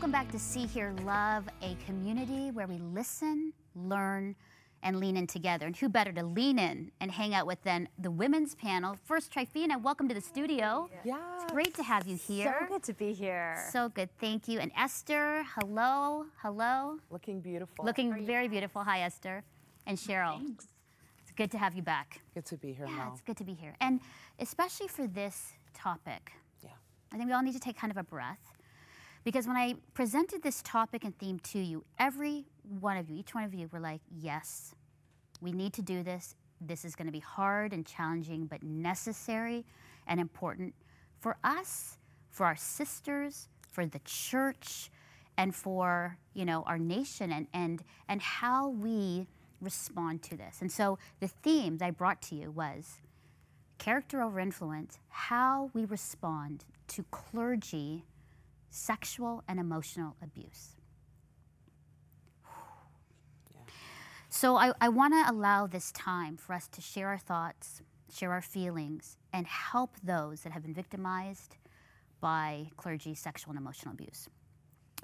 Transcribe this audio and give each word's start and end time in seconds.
Well, 0.00 0.06
welcome 0.08 0.26
back 0.26 0.32
to 0.32 0.38
See, 0.38 0.64
Hear 0.64 0.94
Love, 1.04 1.44
a 1.60 1.76
community 1.84 2.50
where 2.52 2.66
we 2.66 2.78
listen, 2.78 3.52
learn, 3.74 4.34
and 4.82 4.98
lean 4.98 5.14
in 5.18 5.26
together. 5.26 5.66
And 5.66 5.76
who 5.76 5.90
better 5.90 6.10
to 6.10 6.22
lean 6.22 6.58
in 6.58 6.90
and 7.02 7.10
hang 7.10 7.34
out 7.34 7.46
with 7.46 7.60
than 7.64 7.86
the 7.98 8.10
women's 8.10 8.54
panel? 8.54 8.96
First, 9.04 9.30
Trifina, 9.30 9.78
welcome 9.78 10.08
to 10.08 10.14
the 10.14 10.22
studio. 10.22 10.88
Yeah. 11.04 11.18
It's 11.34 11.52
great 11.52 11.74
to 11.74 11.82
have 11.82 12.06
you 12.06 12.16
here. 12.16 12.56
So 12.62 12.66
good 12.66 12.82
to 12.84 12.94
be 12.94 13.12
here. 13.12 13.62
So 13.72 13.90
good, 13.90 14.08
thank 14.18 14.48
you. 14.48 14.58
And 14.58 14.72
Esther, 14.74 15.44
hello, 15.58 16.24
hello. 16.40 16.96
Looking 17.10 17.42
beautiful. 17.42 17.84
Looking 17.84 18.24
very 18.24 18.48
beautiful. 18.48 18.82
Hi, 18.82 19.00
Esther. 19.02 19.44
And 19.86 19.98
Cheryl. 19.98 20.38
Thanks. 20.38 20.68
It's 21.24 21.32
good 21.32 21.50
to 21.50 21.58
have 21.58 21.74
you 21.74 21.82
back. 21.82 22.22
Good 22.32 22.46
to 22.46 22.56
be 22.56 22.72
here, 22.72 22.86
Yeah, 22.88 22.96
Mel. 22.96 23.10
it's 23.12 23.20
good 23.20 23.36
to 23.36 23.44
be 23.44 23.52
here. 23.52 23.76
And 23.82 24.00
especially 24.38 24.88
for 24.88 25.06
this 25.06 25.52
topic, 25.74 26.32
Yeah. 26.62 26.70
I 27.12 27.18
think 27.18 27.28
we 27.28 27.34
all 27.34 27.42
need 27.42 27.52
to 27.52 27.60
take 27.60 27.76
kind 27.76 27.90
of 27.90 27.98
a 27.98 28.02
breath. 28.04 28.54
Because 29.24 29.46
when 29.46 29.56
I 29.56 29.74
presented 29.94 30.42
this 30.42 30.62
topic 30.62 31.04
and 31.04 31.16
theme 31.18 31.38
to 31.40 31.58
you, 31.58 31.84
every 31.98 32.46
one 32.80 32.96
of 32.96 33.10
you, 33.10 33.18
each 33.18 33.34
one 33.34 33.44
of 33.44 33.54
you, 33.54 33.68
were 33.70 33.80
like, 33.80 34.00
yes, 34.10 34.74
we 35.40 35.52
need 35.52 35.72
to 35.74 35.82
do 35.82 36.02
this. 36.02 36.34
This 36.60 36.84
is 36.84 36.94
going 36.94 37.06
to 37.06 37.12
be 37.12 37.20
hard 37.20 37.72
and 37.72 37.86
challenging, 37.86 38.46
but 38.46 38.62
necessary 38.62 39.64
and 40.06 40.20
important 40.20 40.74
for 41.20 41.36
us, 41.44 41.98
for 42.30 42.46
our 42.46 42.56
sisters, 42.56 43.48
for 43.70 43.86
the 43.86 44.00
church, 44.04 44.90
and 45.36 45.54
for 45.54 46.18
you 46.34 46.44
know 46.44 46.62
our 46.66 46.78
nation 46.78 47.32
and 47.32 47.46
and 47.54 47.82
and 48.08 48.20
how 48.20 48.68
we 48.68 49.26
respond 49.60 50.22
to 50.22 50.36
this. 50.36 50.60
And 50.60 50.70
so 50.70 50.98
the 51.20 51.28
theme 51.28 51.78
I 51.80 51.90
brought 51.90 52.20
to 52.22 52.34
you 52.34 52.50
was 52.50 52.98
character 53.78 54.22
over 54.22 54.38
influence, 54.38 54.98
how 55.08 55.70
we 55.72 55.84
respond 55.84 56.64
to 56.88 57.04
clergy 57.10 58.04
sexual 58.70 59.42
and 59.46 59.60
emotional 59.60 60.16
abuse. 60.22 60.76
So 64.32 64.56
I, 64.56 64.72
I 64.80 64.88
want 64.88 65.12
to 65.12 65.30
allow 65.30 65.66
this 65.66 65.90
time 65.90 66.36
for 66.36 66.54
us 66.54 66.68
to 66.68 66.80
share 66.80 67.08
our 67.08 67.18
thoughts, 67.18 67.82
share 68.12 68.32
our 68.32 68.40
feelings, 68.40 69.18
and 69.32 69.46
help 69.46 69.96
those 70.02 70.42
that 70.42 70.52
have 70.52 70.62
been 70.62 70.72
victimized 70.72 71.56
by 72.20 72.68
clergy 72.76 73.14
sexual 73.14 73.50
and 73.50 73.58
emotional 73.58 73.92
abuse. 73.92 74.28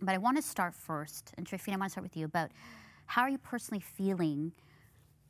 But 0.00 0.14
I 0.14 0.18
want 0.18 0.36
to 0.36 0.42
start 0.42 0.74
first, 0.74 1.32
and 1.36 1.46
Trifina, 1.46 1.74
I 1.74 1.76
want 1.78 1.90
to 1.90 1.92
start 1.92 2.04
with 2.04 2.16
you 2.16 2.24
about 2.24 2.50
how 3.06 3.22
are 3.22 3.28
you 3.28 3.38
personally 3.38 3.80
feeling 3.80 4.52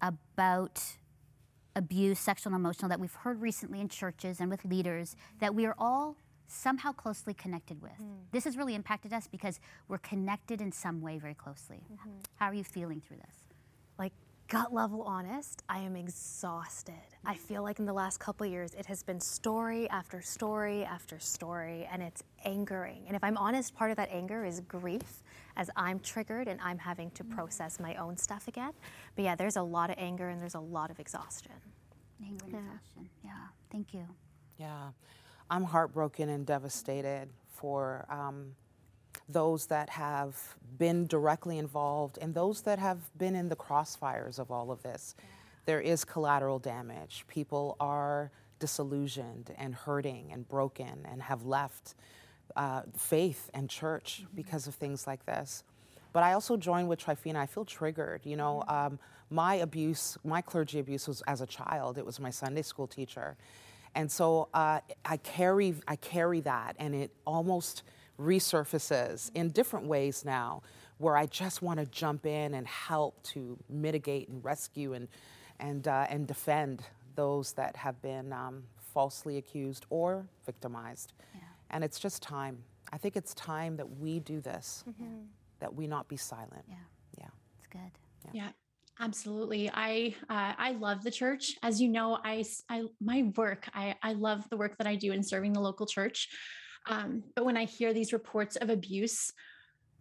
about 0.02 0.82
abuse, 1.74 2.18
sexual 2.18 2.52
and 2.52 2.60
emotional, 2.60 2.88
that 2.90 3.00
we've 3.00 3.14
heard 3.14 3.40
recently 3.40 3.80
in 3.80 3.88
churches 3.88 4.40
and 4.40 4.50
with 4.50 4.64
leaders 4.64 5.16
that 5.40 5.54
we 5.54 5.64
are 5.64 5.74
all 5.78 6.16
somehow 6.46 6.92
closely 6.92 7.34
connected 7.34 7.82
with. 7.82 7.96
Hmm. 7.98 8.12
This 8.32 8.44
has 8.44 8.56
really 8.56 8.74
impacted 8.74 9.12
us 9.12 9.26
because 9.26 9.60
we're 9.88 9.98
connected 9.98 10.60
in 10.60 10.72
some 10.72 11.00
way 11.00 11.18
very 11.18 11.34
closely. 11.34 11.82
Mm-hmm. 11.92 12.10
How 12.36 12.46
are 12.46 12.54
you 12.54 12.64
feeling 12.64 13.00
through 13.00 13.18
this? 13.18 13.46
like 13.98 14.12
gut 14.48 14.72
level 14.72 15.02
honest, 15.02 15.62
I 15.68 15.80
am 15.80 15.96
exhausted. 15.96 16.94
I 17.24 17.34
mm. 17.34 17.38
feel 17.38 17.62
like 17.62 17.78
in 17.78 17.86
the 17.86 17.92
last 17.92 18.20
couple 18.20 18.46
of 18.46 18.52
years, 18.52 18.74
it 18.74 18.86
has 18.86 19.02
been 19.02 19.20
story 19.20 19.88
after 19.90 20.20
story 20.22 20.84
after 20.84 21.18
story, 21.18 21.88
and 21.90 22.02
it's 22.02 22.22
angering. 22.44 23.02
And 23.06 23.16
if 23.16 23.24
I'm 23.24 23.36
honest, 23.36 23.74
part 23.74 23.90
of 23.90 23.96
that 23.96 24.08
anger 24.10 24.44
is 24.44 24.60
grief 24.60 25.22
as 25.56 25.70
I'm 25.74 25.98
triggered 26.00 26.48
and 26.48 26.60
I'm 26.60 26.78
having 26.78 27.10
to 27.12 27.24
mm. 27.24 27.30
process 27.30 27.80
my 27.80 27.94
own 27.96 28.16
stuff 28.16 28.46
again. 28.46 28.72
But 29.14 29.24
yeah, 29.24 29.34
there's 29.34 29.56
a 29.56 29.62
lot 29.62 29.90
of 29.90 29.96
anger 29.98 30.28
and 30.28 30.40
there's 30.40 30.54
a 30.54 30.60
lot 30.60 30.90
of 30.90 31.00
exhaustion. 31.00 31.52
Anger 32.22 32.44
and 32.44 32.54
exhaustion. 32.54 33.08
Yeah, 33.24 33.30
thank 33.70 33.94
you. 33.94 34.06
Yeah. 34.58 34.90
I'm 35.50 35.64
heartbroken 35.64 36.28
and 36.28 36.46
devastated 36.46 37.28
for 37.48 38.06
um, 38.10 38.54
those 39.28 39.66
that 39.66 39.90
have 39.90 40.36
been 40.78 41.06
directly 41.06 41.58
involved 41.58 42.18
and 42.20 42.34
those 42.34 42.62
that 42.62 42.78
have 42.78 42.98
been 43.16 43.34
in 43.34 43.48
the 43.48 43.56
crossfires 43.56 44.38
of 44.38 44.50
all 44.50 44.70
of 44.70 44.82
this. 44.82 45.14
There 45.64 45.80
is 45.80 46.04
collateral 46.04 46.58
damage. 46.58 47.24
People 47.28 47.76
are 47.80 48.30
disillusioned 48.58 49.52
and 49.58 49.74
hurting 49.74 50.30
and 50.32 50.48
broken 50.48 51.06
and 51.10 51.22
have 51.22 51.44
left 51.44 51.94
uh, 52.54 52.82
faith 52.96 53.50
and 53.52 53.68
church 53.68 54.24
because 54.34 54.66
of 54.66 54.74
things 54.74 55.06
like 55.06 55.26
this. 55.26 55.64
But 56.12 56.22
I 56.22 56.32
also 56.32 56.56
join 56.56 56.86
with 56.86 57.04
Trifina. 57.04 57.36
I 57.36 57.46
feel 57.46 57.64
triggered. 57.64 58.24
You 58.24 58.36
know, 58.36 58.64
um, 58.68 58.98
my 59.28 59.56
abuse, 59.56 60.16
my 60.24 60.40
clergy 60.40 60.78
abuse 60.78 61.08
was 61.08 61.22
as 61.22 61.40
a 61.40 61.46
child. 61.46 61.98
It 61.98 62.06
was 62.06 62.18
my 62.20 62.30
Sunday 62.30 62.62
school 62.62 62.86
teacher, 62.86 63.36
and 63.96 64.10
so 64.12 64.48
uh, 64.54 64.78
I 65.04 65.16
carry 65.16 65.74
I 65.88 65.96
carry 65.96 66.40
that, 66.42 66.76
and 66.78 66.94
it 66.94 67.10
almost 67.26 67.82
resurfaces 68.18 69.30
in 69.34 69.50
different 69.50 69.86
ways 69.86 70.24
now, 70.24 70.62
where 70.98 71.16
I 71.16 71.26
just 71.26 71.62
want 71.62 71.80
to 71.80 71.86
jump 71.86 72.26
in 72.26 72.54
and 72.54 72.66
help 72.66 73.22
to 73.34 73.58
mitigate 73.68 74.28
and 74.28 74.44
rescue 74.44 74.92
and 74.94 75.08
and 75.58 75.88
uh, 75.88 76.06
and 76.08 76.26
defend 76.26 76.82
those 77.16 77.52
that 77.54 77.74
have 77.76 78.00
been 78.02 78.32
um, 78.32 78.62
falsely 78.94 79.38
accused 79.38 79.86
or 79.90 80.26
victimized. 80.44 81.12
Yeah. 81.34 81.40
And 81.70 81.82
it's 81.82 81.98
just 81.98 82.22
time. 82.22 82.58
I 82.92 82.98
think 82.98 83.16
it's 83.16 83.34
time 83.34 83.76
that 83.78 83.98
we 83.98 84.20
do 84.20 84.40
this, 84.40 84.84
that 85.58 85.74
we 85.74 85.86
not 85.86 86.06
be 86.08 86.16
silent. 86.16 86.64
Yeah, 86.68 86.76
Yeah. 87.18 87.26
it's 87.58 87.66
good. 87.66 87.90
Yeah, 88.32 88.50
absolutely. 89.00 89.70
I 89.72 90.14
uh, 90.28 90.54
I 90.58 90.72
love 90.72 91.02
the 91.02 91.10
church. 91.10 91.56
As 91.62 91.80
you 91.80 91.88
know, 91.88 92.18
I, 92.24 92.44
I 92.68 92.84
my 93.00 93.30
work. 93.36 93.68
I 93.74 93.94
I 94.02 94.12
love 94.12 94.48
the 94.50 94.56
work 94.56 94.76
that 94.78 94.86
I 94.86 94.96
do 94.96 95.12
in 95.12 95.22
serving 95.22 95.52
the 95.52 95.60
local 95.60 95.86
church. 95.86 96.28
Um, 96.88 97.24
but 97.34 97.44
when 97.44 97.56
I 97.56 97.64
hear 97.64 97.92
these 97.92 98.12
reports 98.12 98.56
of 98.56 98.70
abuse, 98.70 99.32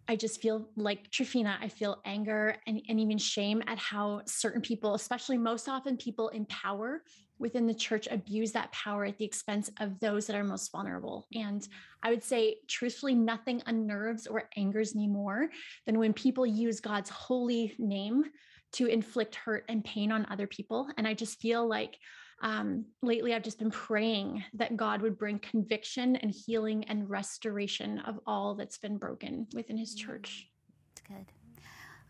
I 0.07 0.15
just 0.15 0.41
feel 0.41 0.69
like 0.75 1.09
Trifina. 1.09 1.55
I 1.59 1.67
feel 1.67 2.01
anger 2.05 2.57
and, 2.67 2.81
and 2.87 2.99
even 2.99 3.17
shame 3.17 3.63
at 3.67 3.79
how 3.79 4.21
certain 4.25 4.61
people, 4.61 4.93
especially 4.93 5.37
most 5.37 5.67
often 5.67 5.97
people 5.97 6.29
in 6.29 6.45
power 6.45 7.01
within 7.39 7.65
the 7.65 7.73
church, 7.73 8.07
abuse 8.11 8.51
that 8.51 8.71
power 8.71 9.03
at 9.05 9.17
the 9.17 9.25
expense 9.25 9.69
of 9.79 9.99
those 9.99 10.27
that 10.27 10.35
are 10.35 10.43
most 10.43 10.71
vulnerable. 10.71 11.27
And 11.33 11.67
I 12.03 12.11
would 12.11 12.23
say, 12.23 12.57
truthfully, 12.67 13.15
nothing 13.15 13.61
unnerves 13.65 14.27
or 14.27 14.49
angers 14.55 14.95
me 14.95 15.07
more 15.07 15.49
than 15.85 15.99
when 15.99 16.13
people 16.13 16.45
use 16.45 16.79
God's 16.79 17.09
holy 17.09 17.75
name 17.77 18.25
to 18.75 18.87
inflict 18.87 19.35
hurt 19.35 19.65
and 19.69 19.83
pain 19.83 20.11
on 20.11 20.25
other 20.29 20.47
people. 20.47 20.87
And 20.97 21.07
I 21.07 21.13
just 21.13 21.39
feel 21.39 21.67
like 21.67 21.97
um, 22.41 22.85
lately 23.01 23.33
I've 23.33 23.43
just 23.43 23.59
been 23.59 23.71
praying 23.71 24.43
that 24.53 24.75
God 24.75 25.01
would 25.01 25.17
bring 25.17 25.39
conviction 25.39 26.15
and 26.17 26.31
healing 26.31 26.83
and 26.85 27.09
restoration 27.09 27.99
of 27.99 28.19
all 28.27 28.55
that's 28.55 28.77
been 28.77 28.97
broken 28.97 29.47
within 29.53 29.77
his 29.77 29.95
church. 29.95 30.47
It's 30.91 31.01
good. 31.07 31.25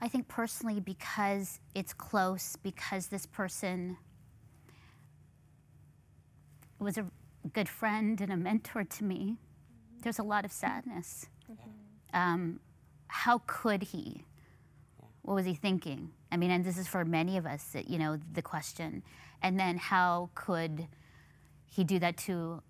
I 0.02 0.08
think 0.08 0.28
personally, 0.28 0.80
because 0.80 1.60
it's 1.74 1.94
close, 1.94 2.56
because 2.58 3.08
this 3.08 3.26
person 3.26 3.98
was 6.80 6.98
a 6.98 7.06
good 7.54 7.70
friend 7.70 8.20
and 8.20 8.32
a 8.34 8.38
mentor 8.38 8.84
to 8.84 9.04
me, 9.04 9.38
there's 10.02 10.20
a 10.20 10.24
lot 10.24 10.44
of 10.44 10.52
sadness. 10.52 11.28
Um, 12.14 12.60
how 13.08 13.42
could 13.46 13.84
he? 13.84 14.26
What 15.22 15.36
was 15.36 15.46
he 15.46 15.54
thinking? 15.54 16.12
I 16.32 16.38
mean, 16.38 16.52
and 16.52 16.66
this 16.66 16.78
is 16.78 16.88
for 16.88 17.06
many 17.06 17.38
of 17.38 17.46
us, 17.46 17.76
you 17.88 17.98
know, 18.00 18.18
the 18.34 18.42
question. 18.42 19.04
And 19.42 19.60
then 19.60 19.78
how 19.78 20.30
could 20.36 20.88
he 21.66 21.84
do 21.84 22.00
that 22.00 22.18
to 22.18 22.62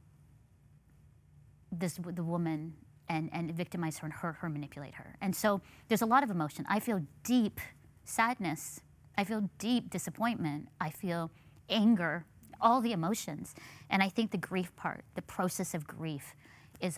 this 1.72 2.00
the 2.04 2.24
woman 2.24 2.74
and 3.08 3.30
and 3.34 3.52
victimize 3.52 3.98
her 4.00 4.06
and 4.06 4.14
hurt 4.14 4.38
her, 4.38 4.50
manipulate 4.50 4.96
her. 4.96 5.16
And 5.22 5.36
so 5.36 5.62
there's 5.88 6.02
a 6.02 6.06
lot 6.06 6.24
of 6.24 6.30
emotion. 6.30 6.66
I 6.70 6.80
feel 6.80 7.02
deep 7.24 7.60
sadness. 8.04 8.82
I 9.18 9.24
feel 9.24 9.50
deep 9.60 9.90
disappointment. 9.90 10.70
I 10.80 10.90
feel 10.90 11.32
anger, 11.70 12.26
all 12.60 12.82
the 12.82 12.92
emotions. 12.92 13.56
And 13.90 14.02
I 14.04 14.10
think 14.10 14.32
the 14.32 14.38
grief 14.38 14.76
part, 14.76 15.04
the 15.16 15.22
process 15.22 15.74
of 15.74 15.88
grief, 15.88 16.36
is 16.82 16.98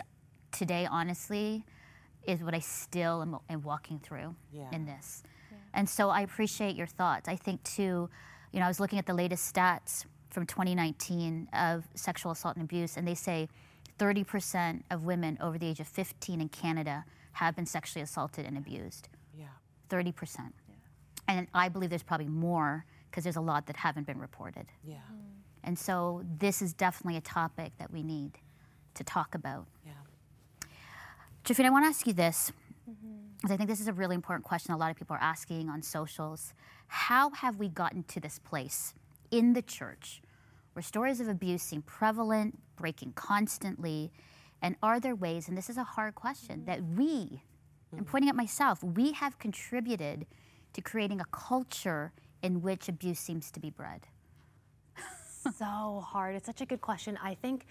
today 0.51 0.87
honestly 0.89 1.63
is 2.25 2.41
what 2.41 2.53
I 2.53 2.59
still 2.59 3.21
am, 3.21 3.37
am 3.49 3.61
walking 3.61 3.99
through 3.99 4.35
Yeah. 4.51 4.69
in 4.71 4.85
this. 4.85 5.23
And 5.77 5.87
so 5.87 6.09
I 6.09 6.21
appreciate 6.21 6.75
your 6.75 6.87
thoughts. 6.87 7.29
I 7.29 7.35
think 7.35 7.63
too, 7.63 8.09
you 8.51 8.59
know, 8.59 8.65
I 8.65 8.67
was 8.67 8.79
looking 8.79 8.97
at 8.97 9.05
the 9.05 9.13
latest 9.13 9.53
stats 9.53 10.05
from 10.31 10.45
2019 10.47 11.47
of 11.53 11.87
sexual 11.93 12.31
assault 12.31 12.55
and 12.55 12.63
abuse, 12.63 12.97
and 12.97 13.07
they 13.07 13.13
say 13.13 13.47
30% 13.99 14.81
of 14.89 15.05
women 15.05 15.37
over 15.39 15.57
the 15.59 15.67
age 15.67 15.79
of 15.79 15.87
15 15.87 16.41
in 16.41 16.49
Canada 16.49 17.05
have 17.33 17.55
been 17.55 17.67
sexually 17.67 18.01
assaulted 18.01 18.45
and 18.45 18.57
abused. 18.57 19.07
Yeah. 19.37 19.45
30%. 19.89 20.13
Yeah. 20.67 20.75
And 21.27 21.47
I 21.53 21.69
believe 21.69 21.91
there's 21.91 22.01
probably 22.01 22.27
more 22.27 22.83
because 23.11 23.23
there's 23.23 23.35
a 23.35 23.41
lot 23.41 23.67
that 23.67 23.77
haven't 23.77 24.07
been 24.07 24.19
reported. 24.19 24.65
Yeah. 24.83 24.95
Mm-hmm. 24.95 25.15
And 25.63 25.77
so 25.77 26.23
this 26.39 26.63
is 26.63 26.73
definitely 26.73 27.17
a 27.17 27.21
topic 27.21 27.73
that 27.77 27.91
we 27.91 28.01
need 28.01 28.31
to 28.95 29.03
talk 29.03 29.35
about. 29.35 29.67
Yeah. 29.85 29.91
Jafina, 31.45 31.65
I 31.65 31.69
want 31.69 31.85
to 31.85 31.89
ask 31.89 32.07
you 32.07 32.13
this, 32.13 32.51
because 32.51 32.66
I 33.45 33.55
think 33.55 33.69
this 33.69 33.79
is 33.79 33.87
a 33.87 33.93
really 33.93 34.15
important 34.15 34.45
question 34.45 34.73
a 34.73 34.77
lot 34.77 34.91
of 34.91 34.97
people 34.97 35.15
are 35.15 35.21
asking 35.21 35.69
on 35.69 35.81
socials. 35.81 36.53
How 36.87 37.29
have 37.31 37.57
we 37.57 37.69
gotten 37.69 38.03
to 38.03 38.19
this 38.19 38.39
place 38.39 38.93
in 39.31 39.53
the 39.53 39.61
church 39.61 40.21
where 40.73 40.83
stories 40.83 41.19
of 41.19 41.27
abuse 41.27 41.61
seem 41.61 41.81
prevalent, 41.83 42.57
breaking 42.75 43.13
constantly? 43.13 44.11
And 44.61 44.75
are 44.81 44.99
there 44.99 45.15
ways, 45.15 45.47
and 45.47 45.57
this 45.57 45.69
is 45.69 45.77
a 45.77 45.83
hard 45.83 46.15
question, 46.15 46.65
that 46.65 46.81
we 46.83 47.43
I'm 47.91 47.99
mm-hmm. 47.99 48.11
pointing 48.11 48.29
at 48.29 48.35
myself. 48.35 48.83
We 48.83 49.13
have 49.13 49.39
contributed 49.39 50.25
to 50.73 50.81
creating 50.81 51.21
a 51.21 51.25
culture 51.25 52.11
in 52.41 52.61
which 52.61 52.89
abuse 52.89 53.19
seems 53.19 53.49
to 53.51 53.59
be 53.59 53.69
bred. 53.69 54.07
so 55.57 56.03
hard. 56.05 56.35
It's 56.35 56.45
such 56.45 56.61
a 56.61 56.65
good 56.65 56.81
question. 56.81 57.17
I 57.23 57.35
think 57.35 57.65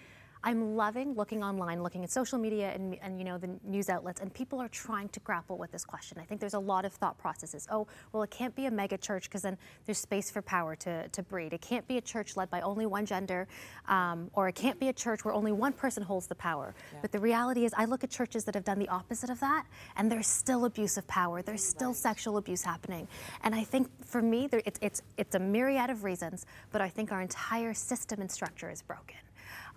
I'm 0.47 0.77
loving 0.77 1.13
looking 1.13 1.43
online, 1.43 1.83
looking 1.83 2.05
at 2.05 2.09
social 2.09 2.37
media 2.37 2.71
and, 2.73 2.97
and, 3.01 3.19
you 3.19 3.25
know 3.25 3.37
the 3.37 3.49
news 3.65 3.89
outlets, 3.89 4.21
and 4.21 4.33
people 4.33 4.61
are 4.61 4.69
trying 4.69 5.09
to 5.09 5.19
grapple 5.19 5.57
with 5.57 5.73
this 5.73 5.83
question. 5.83 6.17
I 6.19 6.23
think 6.23 6.39
there's 6.39 6.53
a 6.53 6.59
lot 6.59 6.85
of 6.85 6.93
thought 6.93 7.17
processes. 7.17 7.67
Oh, 7.69 7.85
well, 8.13 8.23
it 8.23 8.31
can't 8.31 8.55
be 8.55 8.65
a 8.65 8.71
mega 8.71 8.97
church 8.97 9.23
because 9.23 9.41
then 9.41 9.57
there's 9.85 9.97
space 9.97 10.31
for 10.31 10.41
power 10.41 10.73
to, 10.77 11.09
to 11.09 11.21
breed. 11.21 11.51
It 11.51 11.59
can't 11.59 11.85
be 11.85 11.97
a 11.97 12.01
church 12.01 12.37
led 12.37 12.49
by 12.49 12.61
only 12.61 12.85
one 12.85 13.05
gender, 13.05 13.45
um, 13.89 14.31
or 14.35 14.47
it 14.47 14.55
can't 14.55 14.79
be 14.79 14.87
a 14.87 14.93
church 14.93 15.25
where 15.25 15.33
only 15.33 15.51
one 15.51 15.73
person 15.73 16.01
holds 16.01 16.27
the 16.27 16.35
power. 16.35 16.73
Yeah. 16.93 16.99
But 17.01 17.11
the 17.11 17.19
reality 17.19 17.65
is, 17.65 17.73
I 17.75 17.83
look 17.83 18.05
at 18.05 18.09
churches 18.09 18.45
that 18.45 18.55
have 18.55 18.63
done 18.63 18.79
the 18.79 18.87
opposite 18.87 19.29
of 19.29 19.41
that, 19.41 19.65
and 19.97 20.09
there's 20.09 20.27
still 20.27 20.63
abuse 20.63 20.95
of 20.95 21.05
power. 21.07 21.41
There's 21.41 21.65
still 21.65 21.89
right. 21.89 21.97
sexual 21.97 22.37
abuse 22.37 22.61
happening. 22.61 23.09
And 23.43 23.53
I 23.53 23.65
think 23.65 23.89
for 24.05 24.21
me, 24.21 24.47
there, 24.47 24.61
it's, 24.65 24.79
it's, 24.81 25.01
it's 25.17 25.35
a 25.35 25.39
myriad 25.39 25.89
of 25.89 26.05
reasons, 26.05 26.45
but 26.71 26.79
I 26.79 26.87
think 26.87 27.11
our 27.11 27.21
entire 27.21 27.73
system 27.73 28.21
and 28.21 28.31
structure 28.31 28.71
is 28.71 28.81
broken. 28.81 29.17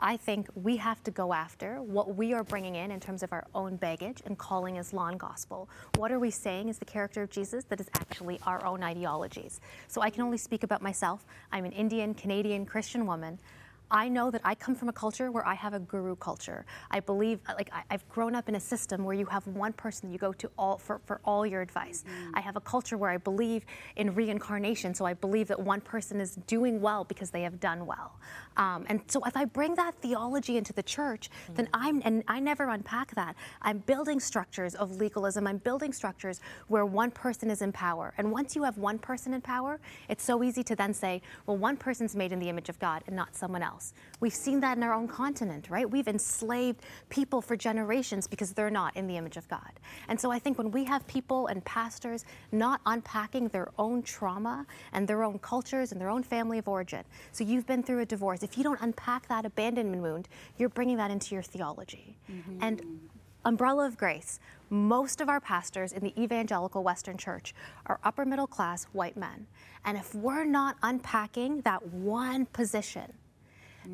I 0.02 0.16
think 0.16 0.48
we 0.54 0.78
have 0.78 1.04
to 1.04 1.10
go 1.10 1.34
after 1.34 1.82
what 1.82 2.16
we 2.16 2.32
are 2.32 2.42
bringing 2.42 2.74
in 2.74 2.90
in 2.90 3.00
terms 3.00 3.22
of 3.22 3.34
our 3.34 3.46
own 3.54 3.76
baggage 3.76 4.22
and 4.24 4.38
calling 4.38 4.78
as 4.78 4.94
law 4.94 5.08
and 5.08 5.20
gospel. 5.20 5.68
What 5.96 6.10
are 6.10 6.18
we 6.18 6.30
saying 6.30 6.70
is 6.70 6.78
the 6.78 6.86
character 6.86 7.22
of 7.22 7.28
Jesus 7.28 7.64
that 7.64 7.80
is 7.80 7.90
actually 7.94 8.40
our 8.46 8.64
own 8.64 8.82
ideologies? 8.82 9.60
So 9.88 10.00
I 10.00 10.08
can 10.08 10.22
only 10.22 10.38
speak 10.38 10.62
about 10.62 10.80
myself. 10.80 11.26
I'm 11.52 11.66
an 11.66 11.72
Indian, 11.72 12.14
Canadian, 12.14 12.64
Christian 12.64 13.06
woman. 13.06 13.38
I 13.90 14.08
know 14.08 14.30
that 14.30 14.40
I 14.44 14.54
come 14.54 14.74
from 14.74 14.88
a 14.88 14.92
culture 14.92 15.30
where 15.32 15.46
I 15.46 15.54
have 15.54 15.74
a 15.74 15.80
guru 15.80 16.14
culture. 16.14 16.64
I 16.90 17.00
believe, 17.00 17.40
like, 17.48 17.70
I, 17.72 17.82
have 17.90 18.08
grown 18.08 18.34
up 18.34 18.48
in 18.48 18.54
a 18.54 18.60
system 18.60 19.04
where 19.04 19.16
you 19.16 19.26
have 19.26 19.46
one 19.48 19.72
person 19.72 20.12
you 20.12 20.18
go 20.18 20.32
to 20.34 20.50
all 20.56 20.78
for, 20.78 21.00
for 21.06 21.20
all 21.24 21.44
your 21.44 21.60
advice. 21.60 22.04
Mm-hmm. 22.04 22.36
I 22.36 22.40
have 22.40 22.56
a 22.56 22.60
culture 22.60 22.96
where 22.96 23.10
I 23.10 23.16
believe 23.16 23.64
in 23.96 24.14
reincarnation, 24.14 24.94
so 24.94 25.04
I 25.04 25.14
believe 25.14 25.48
that 25.48 25.58
one 25.58 25.80
person 25.80 26.20
is 26.20 26.36
doing 26.46 26.80
well 26.80 27.04
because 27.04 27.30
they 27.30 27.42
have 27.42 27.58
done 27.58 27.84
well. 27.84 28.18
Um, 28.56 28.84
and 28.88 29.00
so 29.08 29.22
if 29.24 29.36
I 29.36 29.44
bring 29.44 29.74
that 29.74 29.94
theology 29.96 30.56
into 30.56 30.72
the 30.72 30.82
church, 30.82 31.28
mm-hmm. 31.28 31.54
then 31.54 31.68
I'm, 31.74 32.02
and 32.04 32.22
I 32.28 32.38
never 32.38 32.68
unpack 32.68 33.14
that. 33.16 33.34
I'm 33.62 33.78
building 33.78 34.20
structures 34.20 34.74
of 34.76 34.96
legalism. 34.96 35.46
I'm 35.46 35.58
building 35.58 35.92
structures 35.92 36.40
where 36.68 36.86
one 36.86 37.10
person 37.10 37.50
is 37.50 37.60
in 37.60 37.72
power. 37.72 38.14
And 38.18 38.30
once 38.30 38.54
you 38.54 38.62
have 38.62 38.78
one 38.78 38.98
person 38.98 39.34
in 39.34 39.40
power, 39.40 39.80
it's 40.08 40.22
so 40.22 40.44
easy 40.44 40.62
to 40.64 40.76
then 40.76 40.94
say, 40.94 41.22
well, 41.46 41.56
one 41.56 41.76
person's 41.76 42.14
made 42.14 42.30
in 42.30 42.38
the 42.38 42.48
image 42.48 42.68
of 42.68 42.78
God 42.78 43.02
and 43.06 43.16
not 43.16 43.34
someone 43.34 43.62
else 43.62 43.79
else. 43.80 43.94
We've 44.20 44.34
seen 44.34 44.60
that 44.60 44.76
in 44.76 44.82
our 44.82 44.92
own 44.92 45.08
continent, 45.08 45.70
right? 45.70 45.90
We've 45.90 46.08
enslaved 46.08 46.82
people 47.08 47.40
for 47.40 47.56
generations 47.56 48.26
because 48.26 48.52
they're 48.52 48.70
not 48.70 48.94
in 48.96 49.06
the 49.06 49.16
image 49.16 49.38
of 49.38 49.48
God. 49.48 49.72
And 50.08 50.20
so 50.20 50.30
I 50.30 50.38
think 50.38 50.58
when 50.58 50.70
we 50.70 50.84
have 50.84 51.06
people 51.06 51.46
and 51.46 51.64
pastors 51.64 52.24
not 52.52 52.80
unpacking 52.84 53.48
their 53.48 53.68
own 53.78 54.02
trauma 54.02 54.66
and 54.92 55.08
their 55.08 55.24
own 55.24 55.38
cultures 55.38 55.92
and 55.92 56.00
their 56.00 56.10
own 56.10 56.22
family 56.22 56.58
of 56.58 56.68
origin, 56.68 57.04
so 57.32 57.44
you've 57.44 57.66
been 57.66 57.82
through 57.82 58.00
a 58.00 58.06
divorce, 58.06 58.42
if 58.42 58.58
you 58.58 58.64
don't 58.64 58.80
unpack 58.82 59.26
that 59.28 59.46
abandonment 59.46 60.02
wound, 60.02 60.28
you're 60.58 60.68
bringing 60.68 60.98
that 60.98 61.10
into 61.10 61.34
your 61.34 61.42
theology. 61.42 62.18
Mm-hmm. 62.30 62.58
And 62.60 63.00
umbrella 63.46 63.86
of 63.86 63.96
grace, 63.96 64.38
most 64.68 65.20
of 65.22 65.28
our 65.28 65.40
pastors 65.40 65.92
in 65.92 66.04
the 66.04 66.22
evangelical 66.22 66.82
Western 66.82 67.16
church 67.16 67.54
are 67.86 67.98
upper 68.04 68.26
middle 68.26 68.46
class 68.46 68.84
white 68.92 69.16
men. 69.16 69.46
And 69.84 69.96
if 69.96 70.14
we're 70.14 70.44
not 70.44 70.76
unpacking 70.82 71.62
that 71.62 71.86
one 71.86 72.44
position, 72.46 73.14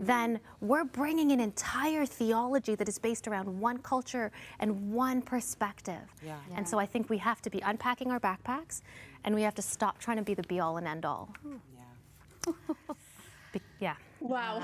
then 0.01 0.41
we're 0.61 0.85
bringing 0.85 1.33
an 1.33 1.41
entire 1.41 2.07
theology 2.07 2.75
that 2.75 2.89
is 2.89 2.99
based 2.99 3.29
around 3.29 3.61
one 3.61 3.79
culture 3.79 4.31
and 4.59 4.93
one 4.93 5.23
perspective. 5.23 6.01
Yeah. 6.25 6.37
Yeah. 6.51 6.57
And 6.59 6.69
so 6.69 6.79
I 6.79 6.87
think 6.87 7.09
we 7.11 7.19
have 7.19 7.41
to 7.43 7.51
be 7.51 7.61
unpacking 7.61 8.11
our 8.11 8.21
backpacks 8.21 8.83
and 9.25 9.35
we 9.35 9.43
have 9.43 9.55
to 9.57 9.63
stop 9.63 9.99
trying 9.99 10.19
to 10.19 10.23
be 10.23 10.35
the 10.35 10.43
be 10.45 10.61
all 10.61 10.77
and 10.77 10.87
end 10.87 11.05
all. 11.05 11.35
Yeah. 11.45 12.53
be, 13.53 13.61
yeah. 13.81 13.95
Wow. 14.21 14.63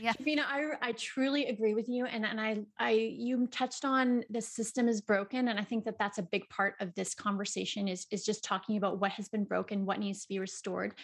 yeah. 0.00 0.12
Fina, 0.24 0.44
I, 0.46 0.72
I 0.80 0.92
truly 0.92 1.46
agree 1.46 1.74
with 1.74 1.88
you. 1.88 2.06
And, 2.06 2.24
and 2.24 2.40
I, 2.40 2.58
I, 2.78 2.90
you 2.90 3.46
touched 3.48 3.84
on 3.84 4.24
the 4.30 4.40
system 4.40 4.88
is 4.88 5.00
broken. 5.00 5.48
And 5.48 5.58
I 5.58 5.64
think 5.64 5.84
that 5.84 5.98
that's 5.98 6.18
a 6.18 6.22
big 6.22 6.48
part 6.48 6.74
of 6.80 6.94
this 6.94 7.14
conversation 7.14 7.88
is, 7.88 8.06
is 8.10 8.24
just 8.24 8.44
talking 8.44 8.76
about 8.76 9.00
what 9.00 9.12
has 9.12 9.28
been 9.28 9.44
broken, 9.44 9.84
what 9.86 9.98
needs 9.98 10.22
to 10.22 10.28
be 10.28 10.38
restored. 10.38 10.94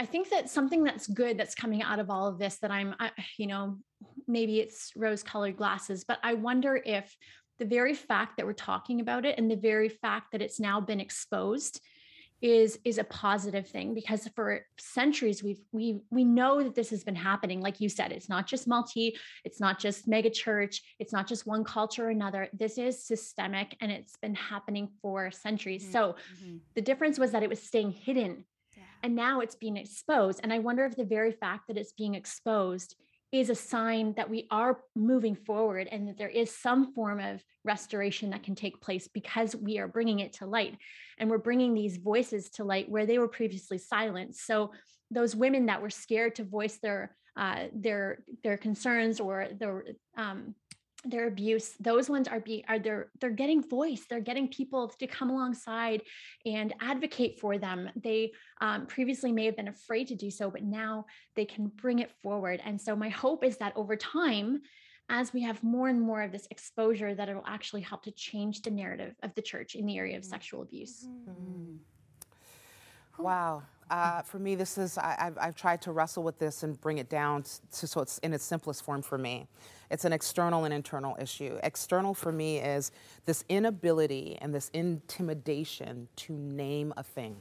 I 0.00 0.06
think 0.06 0.30
that 0.30 0.48
something 0.48 0.82
that's 0.82 1.06
good 1.06 1.36
that's 1.36 1.54
coming 1.54 1.82
out 1.82 1.98
of 1.98 2.08
all 2.08 2.26
of 2.26 2.38
this 2.38 2.56
that 2.60 2.70
I'm, 2.70 2.94
I, 2.98 3.10
you 3.36 3.46
know, 3.46 3.76
maybe 4.26 4.58
it's 4.58 4.92
rose 4.96 5.22
colored 5.22 5.58
glasses, 5.58 6.04
but 6.04 6.18
I 6.22 6.32
wonder 6.32 6.80
if 6.82 7.14
the 7.58 7.66
very 7.66 7.92
fact 7.92 8.38
that 8.38 8.46
we're 8.46 8.54
talking 8.54 9.02
about 9.02 9.26
it 9.26 9.36
and 9.36 9.50
the 9.50 9.56
very 9.56 9.90
fact 9.90 10.32
that 10.32 10.40
it's 10.40 10.58
now 10.58 10.80
been 10.80 11.00
exposed 11.00 11.82
is 12.40 12.78
is 12.86 12.96
a 12.96 13.04
positive 13.04 13.68
thing 13.68 13.92
because 13.92 14.26
for 14.34 14.64
centuries 14.78 15.42
we've 15.42 15.60
we 15.72 16.00
we 16.10 16.24
know 16.24 16.62
that 16.62 16.74
this 16.74 16.88
has 16.88 17.04
been 17.04 17.14
happening 17.14 17.60
like 17.60 17.82
you 17.82 17.88
said 17.90 18.12
it's 18.12 18.30
not 18.30 18.46
just 18.46 18.66
multi 18.66 19.14
it's 19.44 19.60
not 19.60 19.78
just 19.78 20.08
mega 20.08 20.30
church 20.30 20.80
it's 20.98 21.12
not 21.12 21.26
just 21.26 21.46
one 21.46 21.62
culture 21.62 22.06
or 22.06 22.08
another 22.08 22.48
this 22.54 22.78
is 22.78 23.04
systemic 23.04 23.76
and 23.82 23.92
it's 23.92 24.16
been 24.22 24.34
happening 24.34 24.88
for 25.02 25.30
centuries 25.30 25.82
mm-hmm. 25.82 25.92
so 25.92 26.16
mm-hmm. 26.42 26.56
the 26.74 26.80
difference 26.80 27.18
was 27.18 27.32
that 27.32 27.42
it 27.42 27.50
was 27.50 27.62
staying 27.62 27.90
hidden 27.90 28.42
and 29.02 29.14
now 29.14 29.40
it's 29.40 29.54
being 29.54 29.76
exposed. 29.76 30.40
And 30.42 30.52
I 30.52 30.58
wonder 30.58 30.84
if 30.84 30.96
the 30.96 31.04
very 31.04 31.32
fact 31.32 31.68
that 31.68 31.76
it's 31.76 31.92
being 31.92 32.14
exposed 32.14 32.96
is 33.32 33.48
a 33.48 33.54
sign 33.54 34.12
that 34.14 34.28
we 34.28 34.46
are 34.50 34.80
moving 34.96 35.36
forward 35.36 35.88
and 35.90 36.08
that 36.08 36.18
there 36.18 36.28
is 36.28 36.50
some 36.50 36.92
form 36.94 37.20
of 37.20 37.42
restoration 37.64 38.30
that 38.30 38.42
can 38.42 38.54
take 38.54 38.80
place 38.80 39.06
because 39.06 39.54
we 39.54 39.78
are 39.78 39.86
bringing 39.86 40.18
it 40.18 40.32
to 40.32 40.46
light 40.46 40.76
and 41.18 41.30
we're 41.30 41.38
bringing 41.38 41.74
these 41.74 41.96
voices 41.98 42.50
to 42.50 42.64
light 42.64 42.90
where 42.90 43.06
they 43.06 43.18
were 43.18 43.28
previously 43.28 43.78
silent 43.78 44.34
so 44.34 44.72
those 45.12 45.36
women 45.36 45.66
that 45.66 45.82
were 45.82 45.90
scared 45.90 46.34
to 46.34 46.44
voice 46.44 46.78
their 46.82 47.14
uh, 47.36 47.66
their 47.72 48.18
their 48.42 48.56
concerns 48.56 49.20
or 49.20 49.48
their 49.58 49.84
um, 50.16 50.54
their 51.04 51.28
abuse 51.28 51.74
those 51.80 52.10
ones 52.10 52.28
are 52.28 52.40
being 52.40 52.62
are 52.68 52.78
they're 52.78 53.08
they're 53.20 53.30
getting 53.30 53.62
voice 53.62 54.04
they're 54.08 54.20
getting 54.20 54.48
people 54.48 54.88
to 54.88 55.06
come 55.06 55.30
alongside 55.30 56.02
and 56.44 56.74
advocate 56.80 57.38
for 57.40 57.56
them 57.56 57.88
they 57.96 58.30
um, 58.60 58.86
previously 58.86 59.32
may 59.32 59.46
have 59.46 59.56
been 59.56 59.68
afraid 59.68 60.06
to 60.06 60.14
do 60.14 60.30
so 60.30 60.50
but 60.50 60.62
now 60.62 61.06
they 61.36 61.44
can 61.44 61.68
bring 61.76 62.00
it 62.00 62.10
forward 62.22 62.60
and 62.64 62.78
so 62.78 62.94
my 62.94 63.08
hope 63.08 63.44
is 63.44 63.56
that 63.56 63.72
over 63.76 63.96
time 63.96 64.60
as 65.08 65.32
we 65.32 65.42
have 65.42 65.62
more 65.62 65.88
and 65.88 66.00
more 66.00 66.22
of 66.22 66.32
this 66.32 66.46
exposure 66.50 67.14
that 67.14 67.28
it 67.28 67.34
will 67.34 67.42
actually 67.46 67.80
help 67.80 68.02
to 68.02 68.12
change 68.12 68.62
the 68.62 68.70
narrative 68.70 69.14
of 69.22 69.34
the 69.34 69.42
church 69.42 69.74
in 69.74 69.86
the 69.86 69.96
area 69.96 70.16
of 70.16 70.22
mm-hmm. 70.22 70.30
sexual 70.30 70.62
abuse 70.62 71.06
mm-hmm. 71.28 71.76
wow 73.22 73.62
uh, 73.90 74.22
for 74.22 74.38
me, 74.38 74.54
this 74.54 74.78
is, 74.78 74.96
I, 74.96 75.16
have 75.18 75.38
I've 75.38 75.56
tried 75.56 75.82
to 75.82 75.92
wrestle 75.92 76.22
with 76.22 76.38
this 76.38 76.62
and 76.62 76.80
bring 76.80 76.98
it 76.98 77.08
down 77.08 77.42
to, 77.42 77.86
so 77.86 78.00
it's 78.00 78.18
in 78.18 78.32
its 78.32 78.44
simplest 78.44 78.84
form 78.84 79.02
for 79.02 79.18
me. 79.18 79.48
It's 79.90 80.04
an 80.04 80.12
external 80.12 80.64
and 80.64 80.72
internal 80.72 81.16
issue. 81.20 81.58
External 81.64 82.14
for 82.14 82.30
me 82.30 82.58
is 82.58 82.92
this 83.26 83.44
inability 83.48 84.38
and 84.40 84.54
this 84.54 84.70
intimidation 84.72 86.06
to 86.16 86.32
name 86.32 86.94
a 86.96 87.02
thing. 87.02 87.36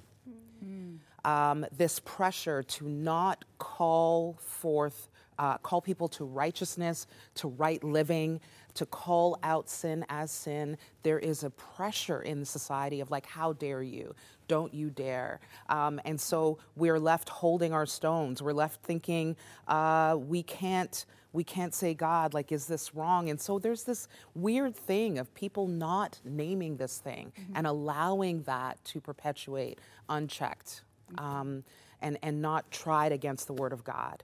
Mm. 0.65 0.97
Um, 1.23 1.65
this 1.77 1.99
pressure 1.99 2.63
to 2.63 2.89
not 2.89 3.45
call 3.59 4.37
forth, 4.39 5.09
uh, 5.37 5.59
call 5.59 5.81
people 5.81 6.07
to 6.09 6.25
righteousness, 6.25 7.05
to 7.35 7.47
right 7.47 7.83
living, 7.83 8.41
to 8.75 8.85
call 8.85 9.37
out 9.43 9.69
sin 9.69 10.05
as 10.09 10.31
sin. 10.31 10.77
There 11.03 11.19
is 11.19 11.43
a 11.43 11.49
pressure 11.49 12.21
in 12.21 12.45
society 12.45 12.99
of 13.01 13.11
like, 13.11 13.25
how 13.25 13.53
dare 13.53 13.83
you? 13.83 14.15
Don't 14.47 14.73
you 14.73 14.89
dare. 14.89 15.39
Um, 15.69 16.01
and 16.05 16.19
so 16.19 16.57
we're 16.75 16.99
left 16.99 17.29
holding 17.29 17.73
our 17.73 17.85
stones. 17.85 18.41
We're 18.41 18.53
left 18.53 18.81
thinking, 18.81 19.35
uh, 19.67 20.17
we 20.19 20.43
can't 20.43 21.05
we 21.31 21.43
can't 21.43 21.75
say 21.75 21.93
God, 21.93 22.33
like, 22.33 22.51
is 22.51 22.65
this 22.65 22.95
wrong? 22.95 23.29
And 23.29 23.39
so 23.39 23.59
there's 23.59 23.83
this 23.83 24.07
weird 24.33 24.75
thing 24.75 25.19
of 25.19 25.33
people 25.35 25.67
not 25.67 26.19
naming 26.23 26.77
this 26.77 26.97
thing 26.97 27.31
mm-hmm. 27.39 27.53
and 27.55 27.67
allowing 27.67 28.41
that 28.43 28.83
to 28.85 28.99
perpetuate 28.99 29.79
unchecked 30.09 30.81
um, 31.17 31.63
and, 32.01 32.17
and 32.23 32.41
not 32.41 32.71
tried 32.71 33.11
against 33.11 33.45
the 33.45 33.53
Word 33.53 33.73
of 33.73 33.83
God. 33.83 34.23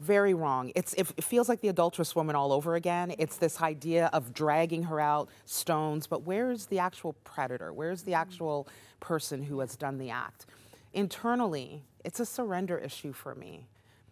Very 0.00 0.32
wrong. 0.32 0.70
It's, 0.76 0.94
it, 0.94 1.10
it 1.16 1.24
feels 1.24 1.48
like 1.48 1.60
the 1.60 1.68
adulterous 1.68 2.14
woman 2.14 2.36
all 2.36 2.52
over 2.52 2.76
again. 2.76 3.14
It's 3.18 3.36
this 3.36 3.60
idea 3.60 4.10
of 4.12 4.32
dragging 4.32 4.84
her 4.84 5.00
out, 5.00 5.28
stones, 5.44 6.06
but 6.06 6.22
where's 6.22 6.66
the 6.66 6.78
actual 6.78 7.14
predator? 7.24 7.72
Where's 7.72 8.02
the 8.02 8.14
actual 8.14 8.68
person 9.00 9.42
who 9.42 9.58
has 9.60 9.76
done 9.76 9.98
the 9.98 10.10
act? 10.10 10.46
Internally, 10.92 11.82
it's 12.04 12.20
a 12.20 12.26
surrender 12.26 12.78
issue 12.78 13.12
for 13.12 13.34
me. 13.34 13.66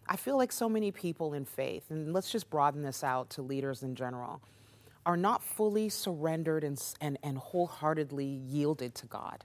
I 0.08 0.16
feel 0.16 0.36
like 0.36 0.52
so 0.52 0.68
many 0.68 0.90
people 0.90 1.34
in 1.34 1.44
faith, 1.44 1.84
and 1.90 2.12
let's 2.12 2.30
just 2.30 2.50
broaden 2.50 2.82
this 2.82 3.04
out 3.04 3.30
to 3.30 3.42
leaders 3.42 3.82
in 3.82 3.94
general, 3.94 4.40
are 5.04 5.16
not 5.16 5.42
fully 5.42 5.88
surrendered 5.88 6.64
and, 6.64 6.82
and, 7.00 7.16
and 7.22 7.38
wholeheartedly 7.38 8.24
yielded 8.26 8.94
to 8.96 9.06
God. 9.06 9.44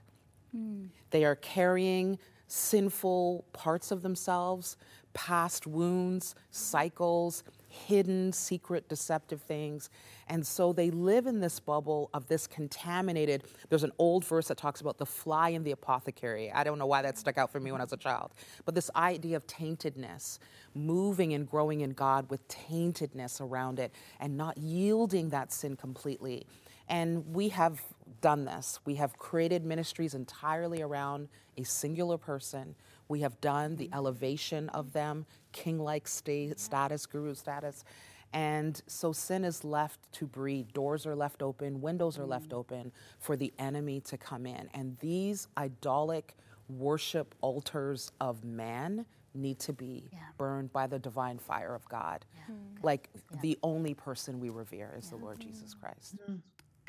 Mm. 0.56 0.88
They 1.10 1.24
are 1.24 1.36
carrying 1.36 2.18
sinful 2.52 3.46
parts 3.54 3.90
of 3.90 4.02
themselves, 4.02 4.76
past 5.14 5.66
wounds, 5.66 6.34
cycles, 6.50 7.44
hidden, 7.68 8.30
secret, 8.30 8.88
deceptive 8.90 9.40
things. 9.40 9.88
And 10.28 10.46
so 10.46 10.74
they 10.74 10.90
live 10.90 11.26
in 11.26 11.40
this 11.40 11.58
bubble 11.58 12.10
of 12.12 12.28
this 12.28 12.46
contaminated. 12.46 13.44
There's 13.70 13.84
an 13.84 13.92
old 13.98 14.26
verse 14.26 14.48
that 14.48 14.58
talks 14.58 14.82
about 14.82 14.98
the 14.98 15.06
fly 15.06 15.48
in 15.48 15.64
the 15.64 15.70
apothecary. 15.70 16.52
I 16.52 16.62
don't 16.62 16.78
know 16.78 16.86
why 16.86 17.00
that 17.00 17.16
stuck 17.16 17.38
out 17.38 17.50
for 17.50 17.58
me 17.58 17.72
when 17.72 17.80
I 17.80 17.84
was 17.84 17.94
a 17.94 17.96
child. 17.96 18.32
But 18.66 18.74
this 18.74 18.90
idea 18.94 19.36
of 19.36 19.46
taintedness, 19.46 20.38
moving 20.74 21.32
and 21.32 21.48
growing 21.48 21.80
in 21.80 21.92
God 21.92 22.28
with 22.28 22.46
taintedness 22.48 23.40
around 23.40 23.78
it 23.78 23.94
and 24.20 24.36
not 24.36 24.58
yielding 24.58 25.30
that 25.30 25.52
sin 25.52 25.74
completely. 25.74 26.46
And 26.88 27.34
we 27.34 27.48
have 27.48 27.82
done 28.20 28.44
this. 28.44 28.80
We 28.84 28.96
have 28.96 29.16
created 29.18 29.64
ministries 29.64 30.14
entirely 30.14 30.82
around 30.82 31.28
a 31.56 31.64
singular 31.64 32.18
person. 32.18 32.74
We 33.08 33.20
have 33.20 33.40
done 33.40 33.76
the 33.76 33.90
elevation 33.92 34.68
of 34.70 34.92
them, 34.92 35.26
king 35.52 35.78
like 35.78 36.08
status, 36.08 37.06
guru 37.06 37.34
status. 37.34 37.84
And 38.32 38.80
so 38.86 39.12
sin 39.12 39.44
is 39.44 39.62
left 39.62 40.00
to 40.12 40.26
breed. 40.26 40.72
Doors 40.72 41.06
are 41.06 41.14
left 41.14 41.42
open, 41.42 41.80
windows 41.80 42.18
are 42.18 42.24
left 42.24 42.52
open 42.52 42.92
for 43.18 43.36
the 43.36 43.52
enemy 43.58 44.00
to 44.02 44.16
come 44.16 44.46
in. 44.46 44.68
And 44.72 44.96
these 45.00 45.48
idolic 45.58 46.34
worship 46.68 47.34
altars 47.42 48.10
of 48.20 48.44
man 48.44 49.04
need 49.34 49.58
to 49.58 49.72
be 49.72 50.08
yeah. 50.12 50.18
burned 50.36 50.72
by 50.72 50.86
the 50.86 50.98
divine 50.98 51.38
fire 51.38 51.74
of 51.74 51.88
God. 51.88 52.24
Yeah. 52.34 52.54
Mm. 52.54 52.84
Like 52.84 53.08
yeah. 53.14 53.38
the 53.42 53.58
only 53.62 53.94
person 53.94 54.40
we 54.40 54.50
revere 54.50 54.94
is 54.98 55.10
the 55.10 55.16
Lord 55.16 55.40
Jesus 55.40 55.74
Christ. 55.74 56.16
Mm. 56.28 56.40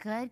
Good, 0.02 0.32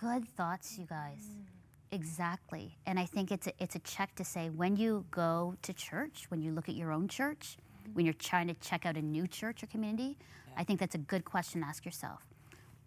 good 0.00 0.28
thoughts, 0.36 0.78
you 0.78 0.86
guys. 0.86 1.24
Mm. 1.30 1.44
Exactly. 1.92 2.76
And 2.86 2.98
I 2.98 3.04
think 3.04 3.32
it's 3.32 3.46
a, 3.46 3.52
it's 3.58 3.74
a 3.74 3.80
check 3.80 4.14
to 4.16 4.24
say 4.24 4.48
when 4.50 4.76
you 4.76 5.04
go 5.10 5.54
to 5.62 5.72
church, 5.72 6.26
when 6.28 6.40
you 6.40 6.52
look 6.52 6.68
at 6.68 6.76
your 6.76 6.92
own 6.92 7.08
church, 7.08 7.56
mm-hmm. 7.58 7.94
when 7.94 8.04
you're 8.04 8.14
trying 8.14 8.46
to 8.48 8.54
check 8.54 8.86
out 8.86 8.96
a 8.96 9.02
new 9.02 9.26
church 9.26 9.62
or 9.62 9.66
community, 9.66 10.16
yeah. 10.46 10.54
I 10.56 10.64
think 10.64 10.78
that's 10.78 10.94
a 10.94 10.98
good 10.98 11.24
question 11.24 11.62
to 11.62 11.66
ask 11.66 11.84
yourself. 11.84 12.20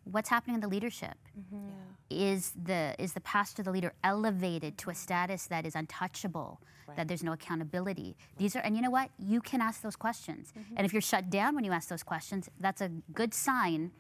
What's 0.06 0.30
happening 0.30 0.56
in 0.56 0.62
the 0.62 0.68
leadership? 0.68 1.16
Mm-hmm. 1.38 1.68
Yeah. 2.10 2.34
Is 2.34 2.54
the 2.62 2.94
is 3.00 3.14
the 3.14 3.22
pastor, 3.22 3.64
the 3.64 3.72
leader, 3.72 3.94
elevated 4.04 4.78
to 4.80 4.90
a 4.90 4.96
status 4.96 5.48
that 5.48 5.66
is 5.66 5.76
untouchable, 5.76 6.62
right. 6.88 6.98
that 6.98 7.08
there's 7.08 7.24
no 7.24 7.32
accountability? 7.32 8.16
Right. 8.20 8.38
These 8.38 8.56
are, 8.56 8.60
and 8.60 8.76
you 8.76 8.82
know 8.82 8.92
what? 8.92 9.10
You 9.18 9.42
can 9.42 9.62
ask 9.62 9.82
those 9.82 9.96
questions. 9.96 10.52
Mm-hmm. 10.52 10.74
And 10.78 10.86
if 10.86 10.94
you're 10.94 11.02
shut 11.02 11.30
down 11.30 11.56
when 11.56 11.64
you 11.64 11.72
ask 11.72 11.88
those 11.88 12.04
questions, 12.04 12.50
that's 12.60 12.82
a 12.82 12.90
good 13.14 13.34
sign 13.34 13.92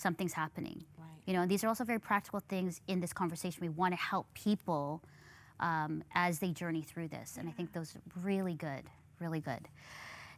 something's 0.00 0.32
happening. 0.32 0.84
Right. 0.98 1.06
You 1.26 1.34
know, 1.34 1.42
and 1.42 1.50
these 1.50 1.62
are 1.64 1.68
also 1.68 1.84
very 1.84 1.98
practical 1.98 2.40
things 2.40 2.80
in 2.88 3.00
this 3.00 3.12
conversation. 3.12 3.60
We 3.60 3.68
want 3.68 3.92
to 3.92 4.00
help 4.00 4.32
people 4.34 5.02
um, 5.60 6.02
as 6.14 6.38
they 6.38 6.50
journey 6.52 6.82
through 6.82 7.08
this, 7.08 7.36
and 7.38 7.48
I 7.48 7.52
think 7.52 7.72
those 7.72 7.94
are 7.94 8.00
really 8.22 8.54
good, 8.54 8.84
really 9.20 9.40
good. 9.40 9.68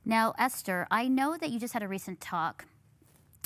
Now, 0.05 0.35
Esther, 0.37 0.89
I 0.91 1.07
know 1.07 1.37
that 1.37 1.51
you 1.51 1.61
just 1.61 1.73
had 1.73 1.83
a 1.83 1.89
recent 1.89 2.21
talk 2.21 2.65